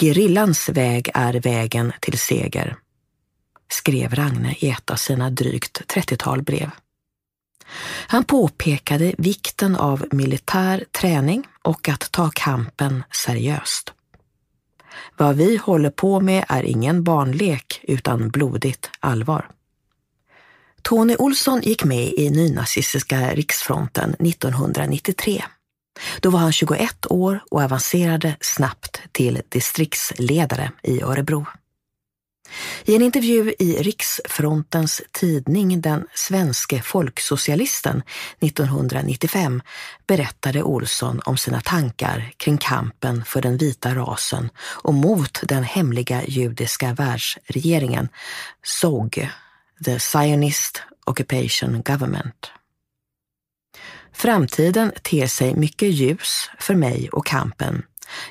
[0.00, 2.76] Gerillans väg är vägen till seger,
[3.72, 6.70] skrev Ragne i ett av sina drygt 30-tal brev.
[8.06, 13.92] Han påpekade vikten av militär träning och att ta kampen seriöst.
[15.16, 19.50] Vad vi håller på med är ingen barnlek utan blodigt allvar.
[20.82, 25.44] Tony Olsson gick med i nynazistiska riksfronten 1993.
[26.20, 31.46] Då var han 21 år och avancerade snabbt till distriktsledare i Örebro.
[32.84, 38.02] I en intervju i Riksfrontens tidning Den svenske folksocialisten
[38.40, 39.62] 1995
[40.06, 46.24] berättade Olsson om sina tankar kring kampen för den vita rasen och mot den hemliga
[46.24, 48.08] judiska världsregeringen,
[48.62, 49.30] SOG,
[49.84, 52.50] The Zionist Occupation Government.
[54.12, 57.82] Framtiden ter sig mycket ljus för mig och kampen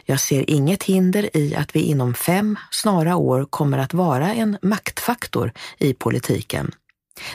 [0.06, 4.58] jag ser inget hinder i att vi inom fem snara år kommer att vara en
[4.62, 6.72] maktfaktor i politiken.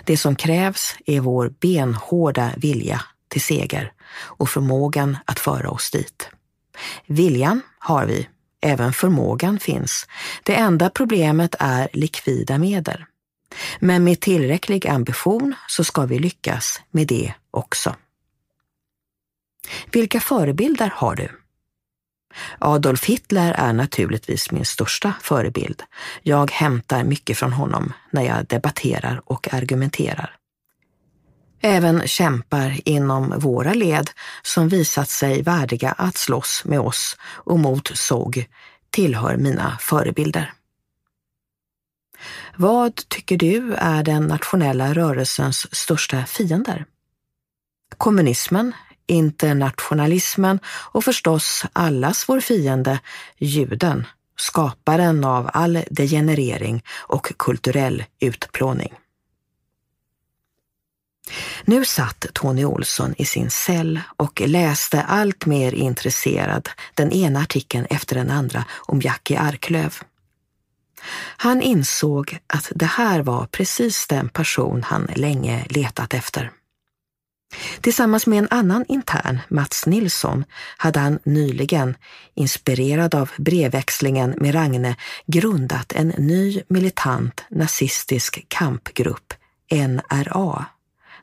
[0.04, 6.28] Det som krävs är vår benhårda vilja till seger och förmågan att föra oss dit.
[7.06, 8.28] Viljan har vi,
[8.60, 10.06] även förmågan finns.
[10.42, 13.04] Det enda problemet är likvida medel.
[13.80, 17.96] Men med tillräcklig ambition så ska vi lyckas med det också.
[19.92, 21.28] Vilka förebilder har du?
[22.58, 25.82] Adolf Hitler är naturligtvis min största förebild.
[26.22, 30.36] Jag hämtar mycket från honom när jag debatterar och argumenterar.
[31.60, 34.10] Även kämpar inom våra led
[34.42, 38.46] som visat sig värdiga att slåss med oss och mot SOG
[38.90, 40.52] tillhör mina förebilder.
[42.56, 46.84] Vad tycker du är den nationella rörelsens största fiender?
[47.96, 48.72] Kommunismen
[49.06, 53.00] internationalismen och förstås allas vår fiende,
[53.38, 54.06] juden,
[54.36, 58.92] skaparen av all degenerering och kulturell utplåning.
[61.64, 67.86] Nu satt Tony Olsson i sin cell och läste allt mer intresserad den ena artikeln
[67.90, 69.98] efter den andra om Jackie Arklöv.
[71.36, 76.50] Han insåg att det här var precis den person han länge letat efter.
[77.80, 80.44] Tillsammans med en annan intern, Mats Nilsson,
[80.76, 81.96] hade han nyligen,
[82.34, 84.96] inspirerad av brevväxlingen med Ragne,
[85.26, 89.34] grundat en ny militant nazistisk kampgrupp,
[89.70, 90.64] NRA,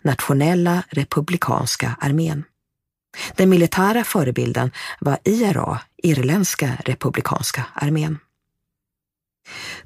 [0.02, 2.44] Nationella republikanska armén.
[3.36, 8.20] Den militära förebilden var IRA, Irländska republikanska armén.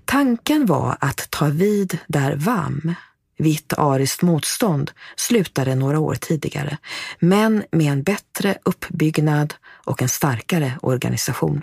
[0.06, 2.96] Tanken var att ta vid där VAM,
[3.38, 6.78] vitt ariskt motstånd slutade några år tidigare,
[7.20, 11.62] men med en bättre uppbyggnad och en starkare organisation.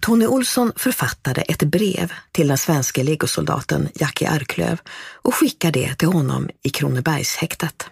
[0.00, 4.80] Tony Olsson författade ett brev till den svenska legosoldaten Jackie Arklöv
[5.12, 7.90] och skickade det till honom i Kronobergshäktet.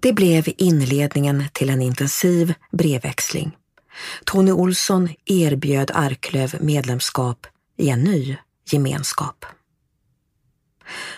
[0.00, 3.56] Det blev inledningen till en intensiv brevväxling.
[4.24, 7.46] Tony Olsson erbjöd Arklöv medlemskap
[7.78, 8.36] i en ny
[8.70, 9.44] gemenskap.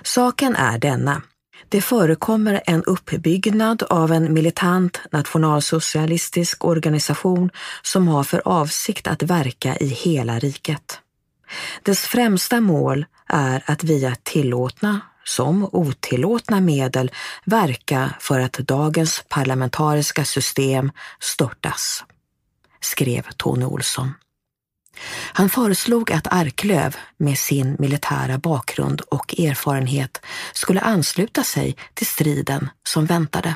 [0.03, 1.23] Saken är denna.
[1.69, 7.51] Det förekommer en uppbyggnad av en militant nationalsocialistisk organisation
[7.83, 11.01] som har för avsikt att verka i hela riket.
[11.83, 17.11] Dess främsta mål är att via tillåtna som otillåtna medel
[17.45, 22.05] verka för att dagens parlamentariska system störtas,
[22.81, 24.15] skrev Tony Olsson.
[25.33, 30.21] Han föreslog att Arklöv med sin militära bakgrund och erfarenhet
[30.53, 33.55] skulle ansluta sig till striden som väntade.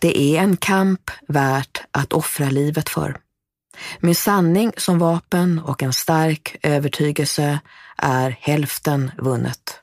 [0.00, 3.16] Det är en kamp värt att offra livet för.
[4.00, 7.60] Med sanning som vapen och en stark övertygelse
[7.96, 9.80] är hälften vunnet.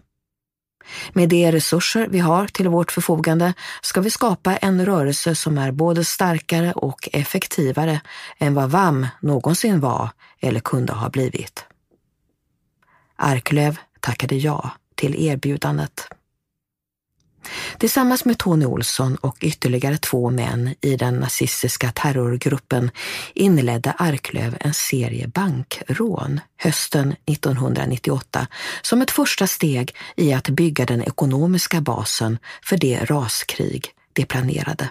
[1.14, 5.72] Med de resurser vi har till vårt förfogande ska vi skapa en rörelse som är
[5.72, 8.02] både starkare och effektivare
[8.38, 10.10] än vad VAM någonsin var
[10.40, 11.66] eller kunde ha blivit.
[13.16, 16.08] Arklöv tackade ja till erbjudandet.
[17.78, 22.92] Tillsammans med Tony Olsson och ytterligare två män i den nazistiska terrorgruppen
[23.34, 28.48] inledde Arklöv en serie bankrån hösten 1998
[28.82, 34.90] som ett första steg i att bygga den ekonomiska basen för det raskrig de planerade.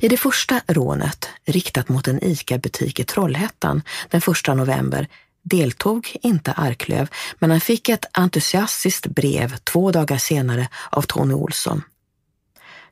[0.00, 5.08] I det första rånet, riktat mot en ICA-butik i Trollhättan den 1 november,
[5.42, 11.82] deltog inte Arklöv, men han fick ett entusiastiskt brev två dagar senare av Tony Olsson.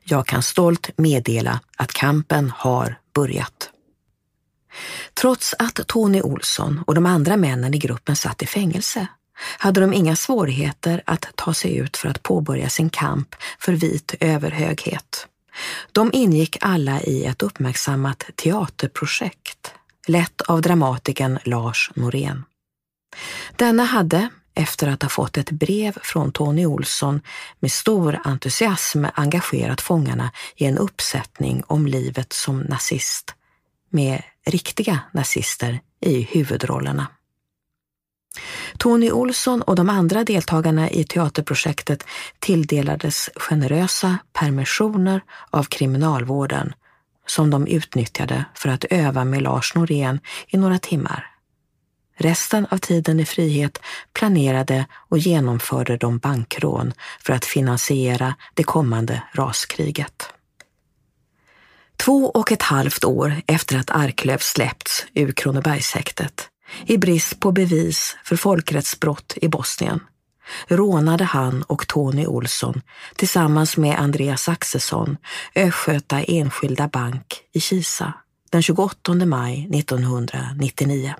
[0.03, 3.69] Jag kan stolt meddela att kampen har börjat.
[5.13, 9.07] Trots att Tony Olsson och de andra männen i gruppen satt i fängelse
[9.57, 14.15] hade de inga svårigheter att ta sig ut för att påbörja sin kamp för vit
[14.19, 15.27] överhöghet.
[15.91, 19.73] De ingick alla i ett uppmärksammat teaterprojekt
[20.07, 22.43] lett av dramatikern Lars Norén.
[23.55, 27.21] Denna hade, efter att ha fått ett brev från Tony Olsson,
[27.59, 33.35] med stor entusiasm engagerat fångarna i en uppsättning om livet som nazist,
[33.89, 37.07] med riktiga nazister i huvudrollerna.
[38.77, 42.03] Tony Olsson och de andra deltagarna i teaterprojektet
[42.39, 46.73] tilldelades generösa permissioner av kriminalvården
[47.27, 51.27] som de utnyttjade för att öva med Lars Norén i några timmar.
[52.17, 53.79] Resten av tiden i frihet
[54.13, 60.33] planerade och genomförde de bankrån för att finansiera det kommande raskriget.
[61.97, 66.49] Två och ett halvt år efter att Arklöv släppts ur Kronobergshäktet,
[66.85, 69.99] i brist på bevis för folkrättsbrott i Bosnien,
[70.67, 72.81] rånade han och Tony Olsson
[73.15, 75.17] tillsammans med Andreas Axelsson
[75.55, 78.13] Östgöta Enskilda Bank i Kisa
[78.49, 81.15] den 28 maj 1999.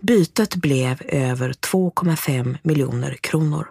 [0.00, 3.70] Bytet blev över 2,5 miljoner kronor.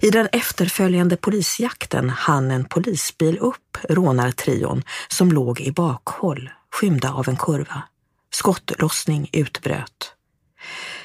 [0.00, 7.28] I den efterföljande polisjakten hann en polisbil upp rånartrion som låg i bakhåll, skymda av
[7.28, 7.82] en kurva.
[8.30, 10.14] Skottlossning utbröt.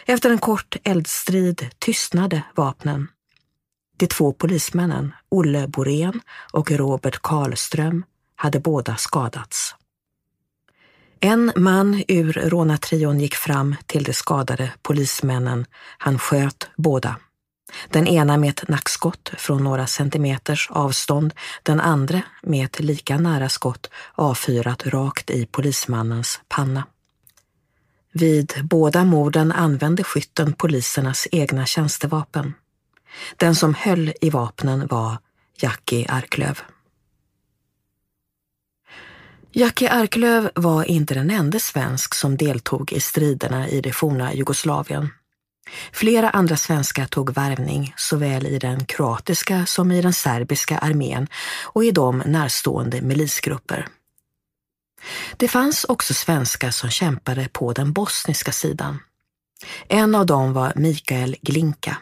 [0.10, 3.08] Efter en kort eldstrid tystnade vapnen.
[3.98, 6.22] De två polismännen, Olle Borén
[6.54, 8.06] och Robert Karlström,
[8.36, 9.76] hade båda skadats.
[11.20, 15.66] En man ur rånartrion gick fram till de skadade polismännen.
[15.98, 17.16] Han sköt båda.
[17.90, 21.34] Den ena med ett nackskott från några centimeters avstånd,
[21.64, 26.84] den andra med ett lika nära skott avfyrat rakt i polismannens panna.
[28.20, 32.54] Vid båda morden använde skytten polisernas egna tjänstevapen.
[33.38, 35.18] Den som höll i vapnen var
[35.62, 36.60] Jackie Arklöv.
[39.52, 45.10] Jackie Arklöv var inte den enda svensk som deltog i striderna i det forna Jugoslavien.
[45.92, 51.28] Flera andra svenskar tog värvning såväl i den kroatiska som i den serbiska armén
[51.64, 53.88] och i de närstående milisgrupper.
[55.38, 59.00] Det fanns också svenskar som kämpade på den bosniska sidan.
[59.88, 61.98] En av dem var Mikael Glinka.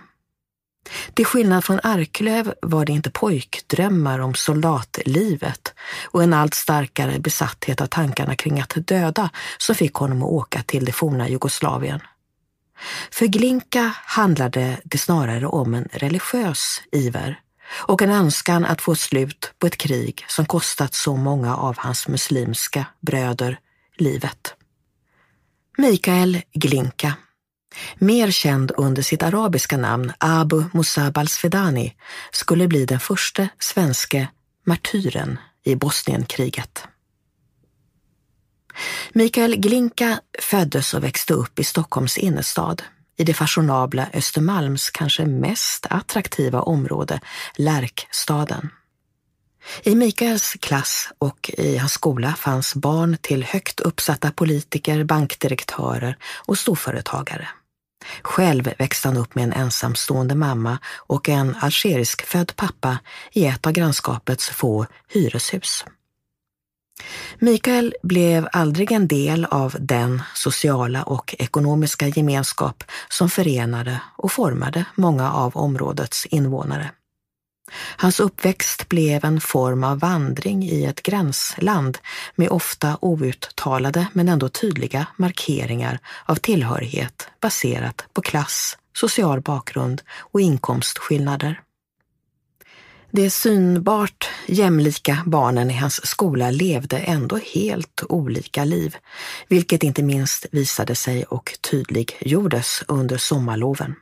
[1.13, 5.73] Till skillnad från Arklöv var det inte pojkdrömmar om soldatlivet
[6.05, 10.63] och en allt starkare besatthet av tankarna kring att döda som fick honom att åka
[10.63, 11.99] till det forna Jugoslavien.
[13.11, 17.39] För Glinka handlade det snarare om en religiös iver
[17.77, 22.07] och en önskan att få slut på ett krig som kostat så många av hans
[22.07, 23.59] muslimska bröder
[23.97, 24.53] livet.
[25.77, 27.13] Mikael Glinka
[27.95, 31.95] mer känd under sitt arabiska namn Abu Musab al-Svedani,
[32.31, 34.27] skulle bli den första svenske
[34.65, 36.83] martyren i Bosnienkriget.
[39.13, 42.83] Mikael Glinka föddes och växte upp i Stockholms innerstad,
[43.17, 47.19] i det fashionabla Östermalms kanske mest attraktiva område,
[47.55, 48.69] Lärkstaden.
[49.83, 56.57] I Mikaels klass och i hans skola fanns barn till högt uppsatta politiker, bankdirektörer och
[56.57, 57.47] storföretagare.
[58.21, 62.99] Själv växte han upp med en ensamstående mamma och en algerisk född pappa
[63.31, 65.85] i ett av grannskapets få hyreshus.
[67.39, 74.85] Mikael blev aldrig en del av den sociala och ekonomiska gemenskap som förenade och formade
[74.95, 76.91] många av områdets invånare.
[77.97, 81.97] Hans uppväxt blev en form av vandring i ett gränsland
[82.35, 90.41] med ofta outtalade men ändå tydliga markeringar av tillhörighet baserat på klass, social bakgrund och
[90.41, 91.61] inkomstskillnader.
[93.15, 98.95] De synbart jämlika barnen i hans skola levde ändå helt olika liv,
[99.47, 103.95] vilket inte minst visade sig och tydliggjordes under sommarloven.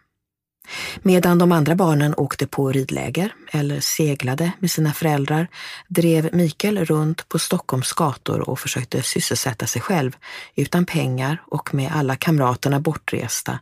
[1.01, 5.47] Medan de andra barnen åkte på ridläger eller seglade med sina föräldrar
[5.87, 10.17] drev Mikael runt på Stockholms gator och försökte sysselsätta sig själv
[10.55, 13.59] utan pengar och med alla kamraterna bortresta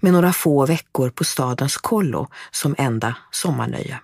[0.00, 4.00] med några få veckor på stadens kollo som enda sommarnöje.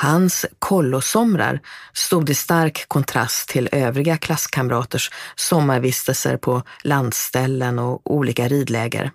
[0.00, 1.60] Hans kollosomrar
[1.92, 9.10] stod i stark kontrast till övriga klasskamraters sommarvistelser på landställen och olika ridläger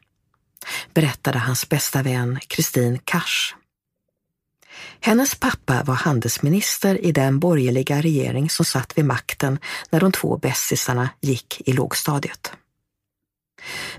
[0.93, 3.55] berättade hans bästa vän Kristin Kars.
[4.99, 9.59] Hennes pappa var handelsminister i den borgerliga regering som satt vid makten
[9.89, 12.51] när de två bästisarna gick i lågstadiet.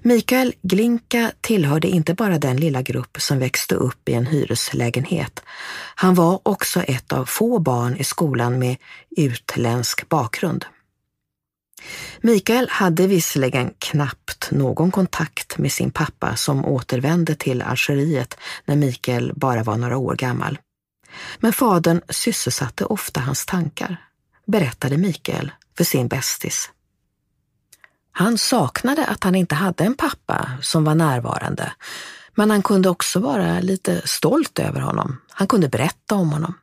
[0.03, 5.43] Mikael Glinka tillhörde inte bara den lilla grupp som växte upp i en hyreslägenhet.
[5.95, 8.77] Han var också ett av få barn i skolan med
[9.17, 10.65] utländsk bakgrund.
[12.21, 19.33] Mikael hade visserligen knappt någon kontakt med sin pappa som återvände till Algeriet när Mikael
[19.37, 20.59] bara var några år gammal.
[21.39, 23.97] Men fadern sysselsatte ofta hans tankar,
[24.47, 26.71] berättade Mikael för sin bästis.
[28.17, 31.73] Han saknade att han inte hade en pappa som var närvarande,
[32.35, 35.21] men han kunde också vara lite stolt över honom.
[35.31, 36.55] Han kunde berätta om honom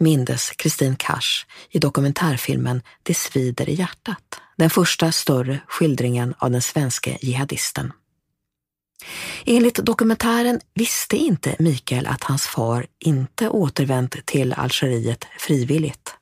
[0.00, 6.62] mindes Kristin Kars i dokumentärfilmen Det svider i hjärtat, den första större skildringen av den
[6.62, 7.92] svenska jihadisten.
[9.46, 16.14] Enligt dokumentären visste inte Mikael att hans far inte återvänt till Algeriet frivilligt.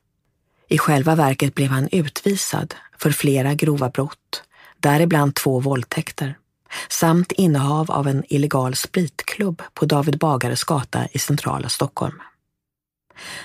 [0.69, 4.43] I själva verket blev han utvisad för flera grova brott,
[4.87, 6.37] däribland två våldtäkter,
[6.89, 12.21] samt innehav av en illegal spritklubb på David Bagares gata i centrala Stockholm.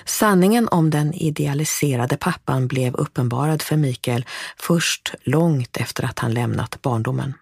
[0.05, 4.25] Sanningen om den idealiserade pappan blev uppenbarad för Mikael
[4.57, 7.33] först långt efter att han lämnat barndomen.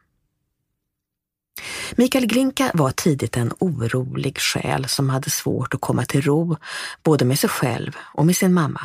[1.91, 6.57] Mikael Glinka var tidigt en orolig själ som hade svårt att komma till ro
[7.03, 8.81] både med sig själv och med sin mamma.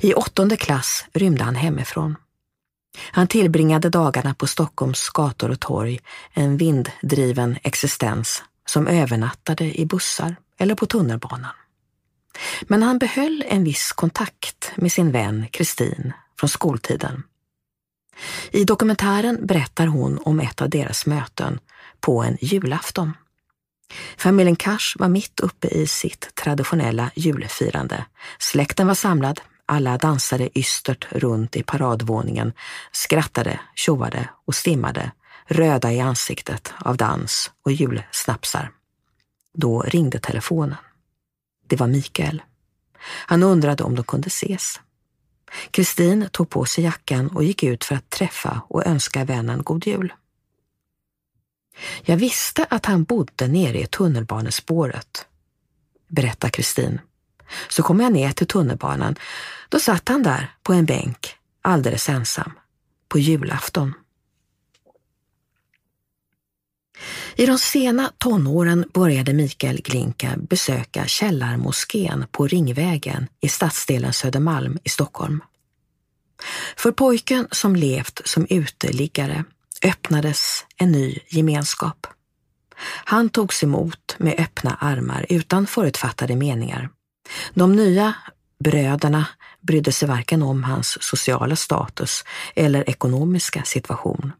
[0.00, 2.16] I åttonde klass rymde han hemifrån.
[2.98, 6.00] Han tillbringade dagarna på Stockholms gator och torg,
[6.32, 11.54] en vinddriven existens som övernattade i bussar eller på tunnelbanan.
[12.62, 17.22] Men han behöll en viss kontakt med sin vän Kristin från skoltiden.
[18.50, 21.58] I dokumentären berättar hon om ett av deras möten
[22.00, 23.12] på en julafton.
[24.16, 28.04] Familjen Kars var mitt uppe i sitt traditionella julfirande.
[28.38, 32.52] Släkten var samlad, alla dansade ystert runt i paradvåningen,
[32.92, 35.10] skrattade, tjoade och stimmade,
[35.46, 38.70] röda i ansiktet av dans och julsnapsar.
[39.54, 40.76] Då ringde telefonen.
[41.66, 42.42] Det var Mikael.
[43.02, 44.80] Han undrade om de kunde ses.
[45.70, 49.86] Kristin tog på sig jackan och gick ut för att träffa och önska vännen god
[49.86, 50.12] jul.
[52.02, 55.26] Jag visste att han bodde nere i tunnelbanespåret,
[56.08, 57.00] berättar Kristin.
[57.68, 59.16] Så kom jag ner till tunnelbanan.
[59.68, 62.52] Då satt han där på en bänk, alldeles ensam,
[63.08, 63.94] på julafton.
[67.36, 74.88] I de sena tonåren började Mikael Glinka besöka Källarmoskén på Ringvägen i stadsdelen Södermalm i
[74.88, 75.40] Stockholm.
[76.76, 79.44] För pojken som levt som uteliggare
[79.82, 82.06] öppnades en ny gemenskap.
[83.04, 86.88] Han togs emot med öppna armar utan förutfattade meningar.
[87.54, 88.14] De nya
[88.64, 89.26] bröderna
[89.60, 92.24] brydde sig varken om hans sociala status
[92.54, 94.32] eller ekonomiska situation.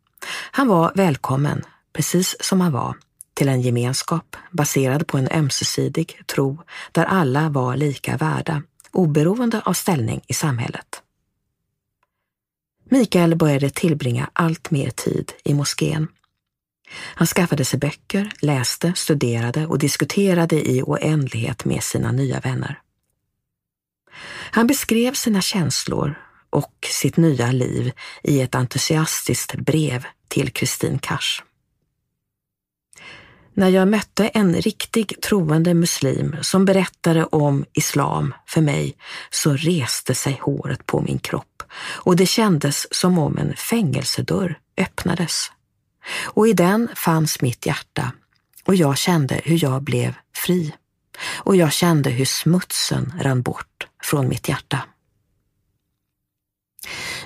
[0.51, 2.95] Han var välkommen precis som han var,
[3.35, 6.63] till en gemenskap baserad på en ömsesidig tro
[6.93, 8.63] där alla var lika värda,
[8.93, 11.03] oberoende av ställning i samhället.
[12.91, 16.09] Mikael började tillbringa allt mer tid i moskén.
[16.91, 22.81] Han skaffade sig böcker, läste, studerade och diskuterade i oändlighet med sina nya vänner.
[24.51, 26.15] Han beskrev sina känslor
[26.51, 31.43] och sitt nya liv i ett entusiastiskt brev till Kristin Kars.
[33.55, 38.97] När jag mötte en riktig troende muslim som berättade om islam för mig
[39.31, 45.51] så reste sig håret på min kropp och det kändes som om en fängelsedörr öppnades.
[46.25, 48.13] Och i den fanns mitt hjärta
[48.65, 50.75] och jag kände hur jag blev fri.
[51.37, 54.83] Och jag kände hur smutsen rann bort från mitt hjärta.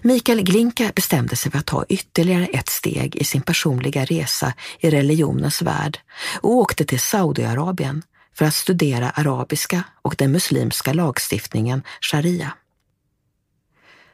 [0.02, 4.90] Mikael Glinka bestämde sig för att ta ytterligare ett steg i sin personliga resa i
[4.90, 5.98] religionens värld
[6.40, 8.02] och åkte till Saudiarabien
[8.34, 12.52] för att studera arabiska och den muslimska lagstiftningen sharia.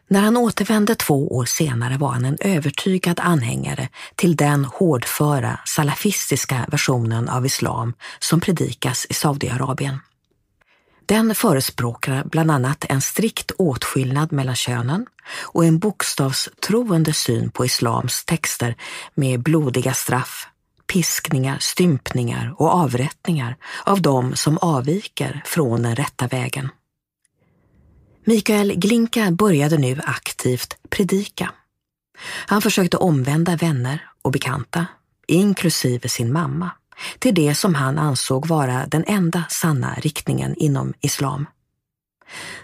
[0.09, 6.67] När han återvände två år senare var han en övertygad anhängare till den hårdföra salafistiska
[6.69, 9.99] versionen av islam som predikas i Saudiarabien.
[11.07, 15.07] Den förespråkar bland annat en strikt åtskillnad mellan könen
[15.43, 18.77] och en bokstavstroende syn på islams texter
[19.15, 20.47] med blodiga straff,
[20.93, 26.69] piskningar, stympningar och avrättningar av dem som avviker från den rätta vägen.
[28.29, 31.51] Mikael Glinka började nu aktivt predika.
[32.47, 34.87] Han försökte omvända vänner och bekanta,
[35.27, 36.70] inklusive sin mamma,
[37.18, 41.47] till det som han ansåg vara den enda sanna riktningen inom islam.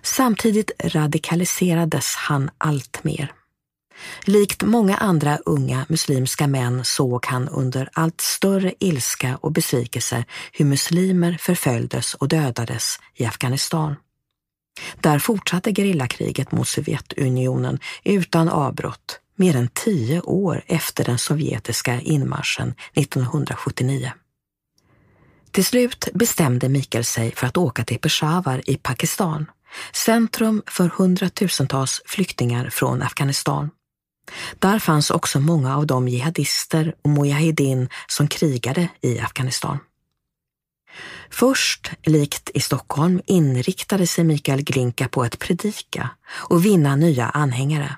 [0.02, 3.32] Samtidigt radikaliserades han allt mer.
[4.24, 10.64] Likt många andra unga muslimska män såg han under allt större ilska och besvikelse hur
[10.64, 13.96] muslimer förföljdes och dödades i Afghanistan.
[15.00, 22.74] Där fortsatte gerillakriget mot Sovjetunionen utan avbrott mer än tio år efter den sovjetiska inmarschen
[22.94, 24.12] 1979.
[25.50, 29.46] Till slut bestämde Mikael sig för att åka till Peshawar i Pakistan,
[29.92, 33.70] centrum för hundratusentals flyktingar från Afghanistan.
[34.58, 39.78] Där fanns också många av de jihadister och mujahedin som krigade i Afghanistan.
[41.30, 47.97] Först, likt i Stockholm, inriktade sig Mikael Glinka på att predika och vinna nya anhängare.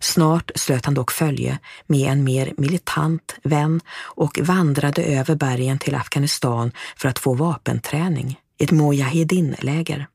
[0.00, 5.94] Snart slöt han dock följe med en mer militant vän och vandrade över bergen till
[5.94, 10.06] Afghanistan för att få vapenträning, ett mujahedin-läger.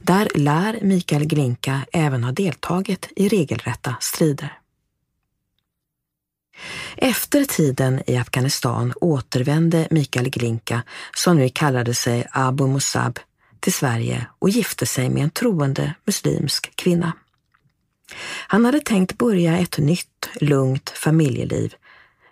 [0.00, 4.61] Där lär Mikael Glinka även ha deltagit i regelrätta strider.
[7.04, 10.82] Efter tiden i Afghanistan återvände Mikael Glinka,
[11.14, 13.18] som nu kallade sig Abu Musab,
[13.60, 17.12] till Sverige och gifte sig med en troende muslimsk kvinna.
[18.46, 21.74] Han hade tänkt börja ett nytt, lugnt familjeliv,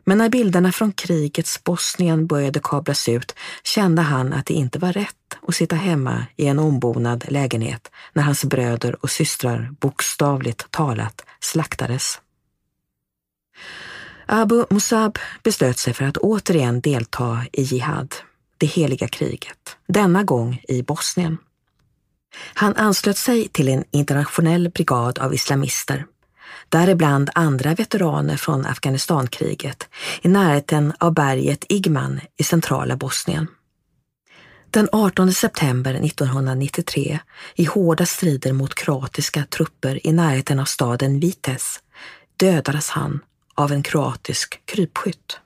[0.04, 4.92] men när bilderna från krigets Bosnien började kablas ut kände han att det inte var
[4.92, 11.24] rätt att sitta hemma i en ombonad lägenhet när hans bröder och systrar bokstavligt talat
[11.40, 12.20] slaktades.
[14.32, 18.14] Abu Musab beslöt sig för att återigen delta i Jihad,
[18.58, 21.38] det heliga kriget, denna gång i Bosnien.
[22.54, 26.06] Han anslöt sig till en internationell brigad av islamister,
[26.68, 29.88] däribland andra veteraner från Afghanistankriget
[30.22, 33.46] i närheten av berget Igman i centrala Bosnien.
[34.70, 37.18] Den 18 september 1993,
[37.54, 41.80] i hårda strider mot kroatiska trupper i närheten av staden Vites,
[42.36, 43.20] dödades han
[43.60, 45.40] av en kroatisk krypskytt.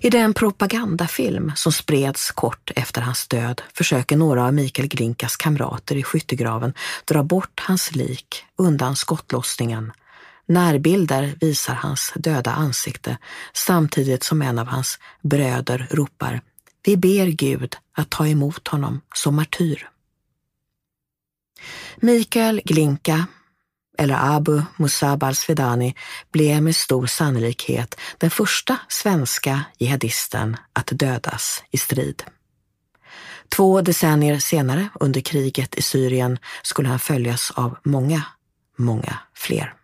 [0.00, 5.96] I den propagandafilm som spreds kort efter hans död försöker några av Mikael Grinkas kamrater
[5.96, 6.74] i skyttegraven
[7.04, 9.92] dra bort hans lik undan skottlossningen.
[10.46, 13.18] Närbilder visar hans döda ansikte
[13.52, 16.40] samtidigt som en av hans bröder ropar
[16.86, 19.88] Vi ber Gud att ta emot honom som martyr.
[21.96, 23.26] Mikael Glinka
[23.98, 25.94] eller Abu Musab al-Svedani,
[26.32, 32.22] blev med stor sannolikhet den första svenska jihadisten att dödas i strid.
[33.56, 38.22] Två decennier senare, under kriget i Syrien, skulle han följas av många,
[38.78, 39.74] många fler.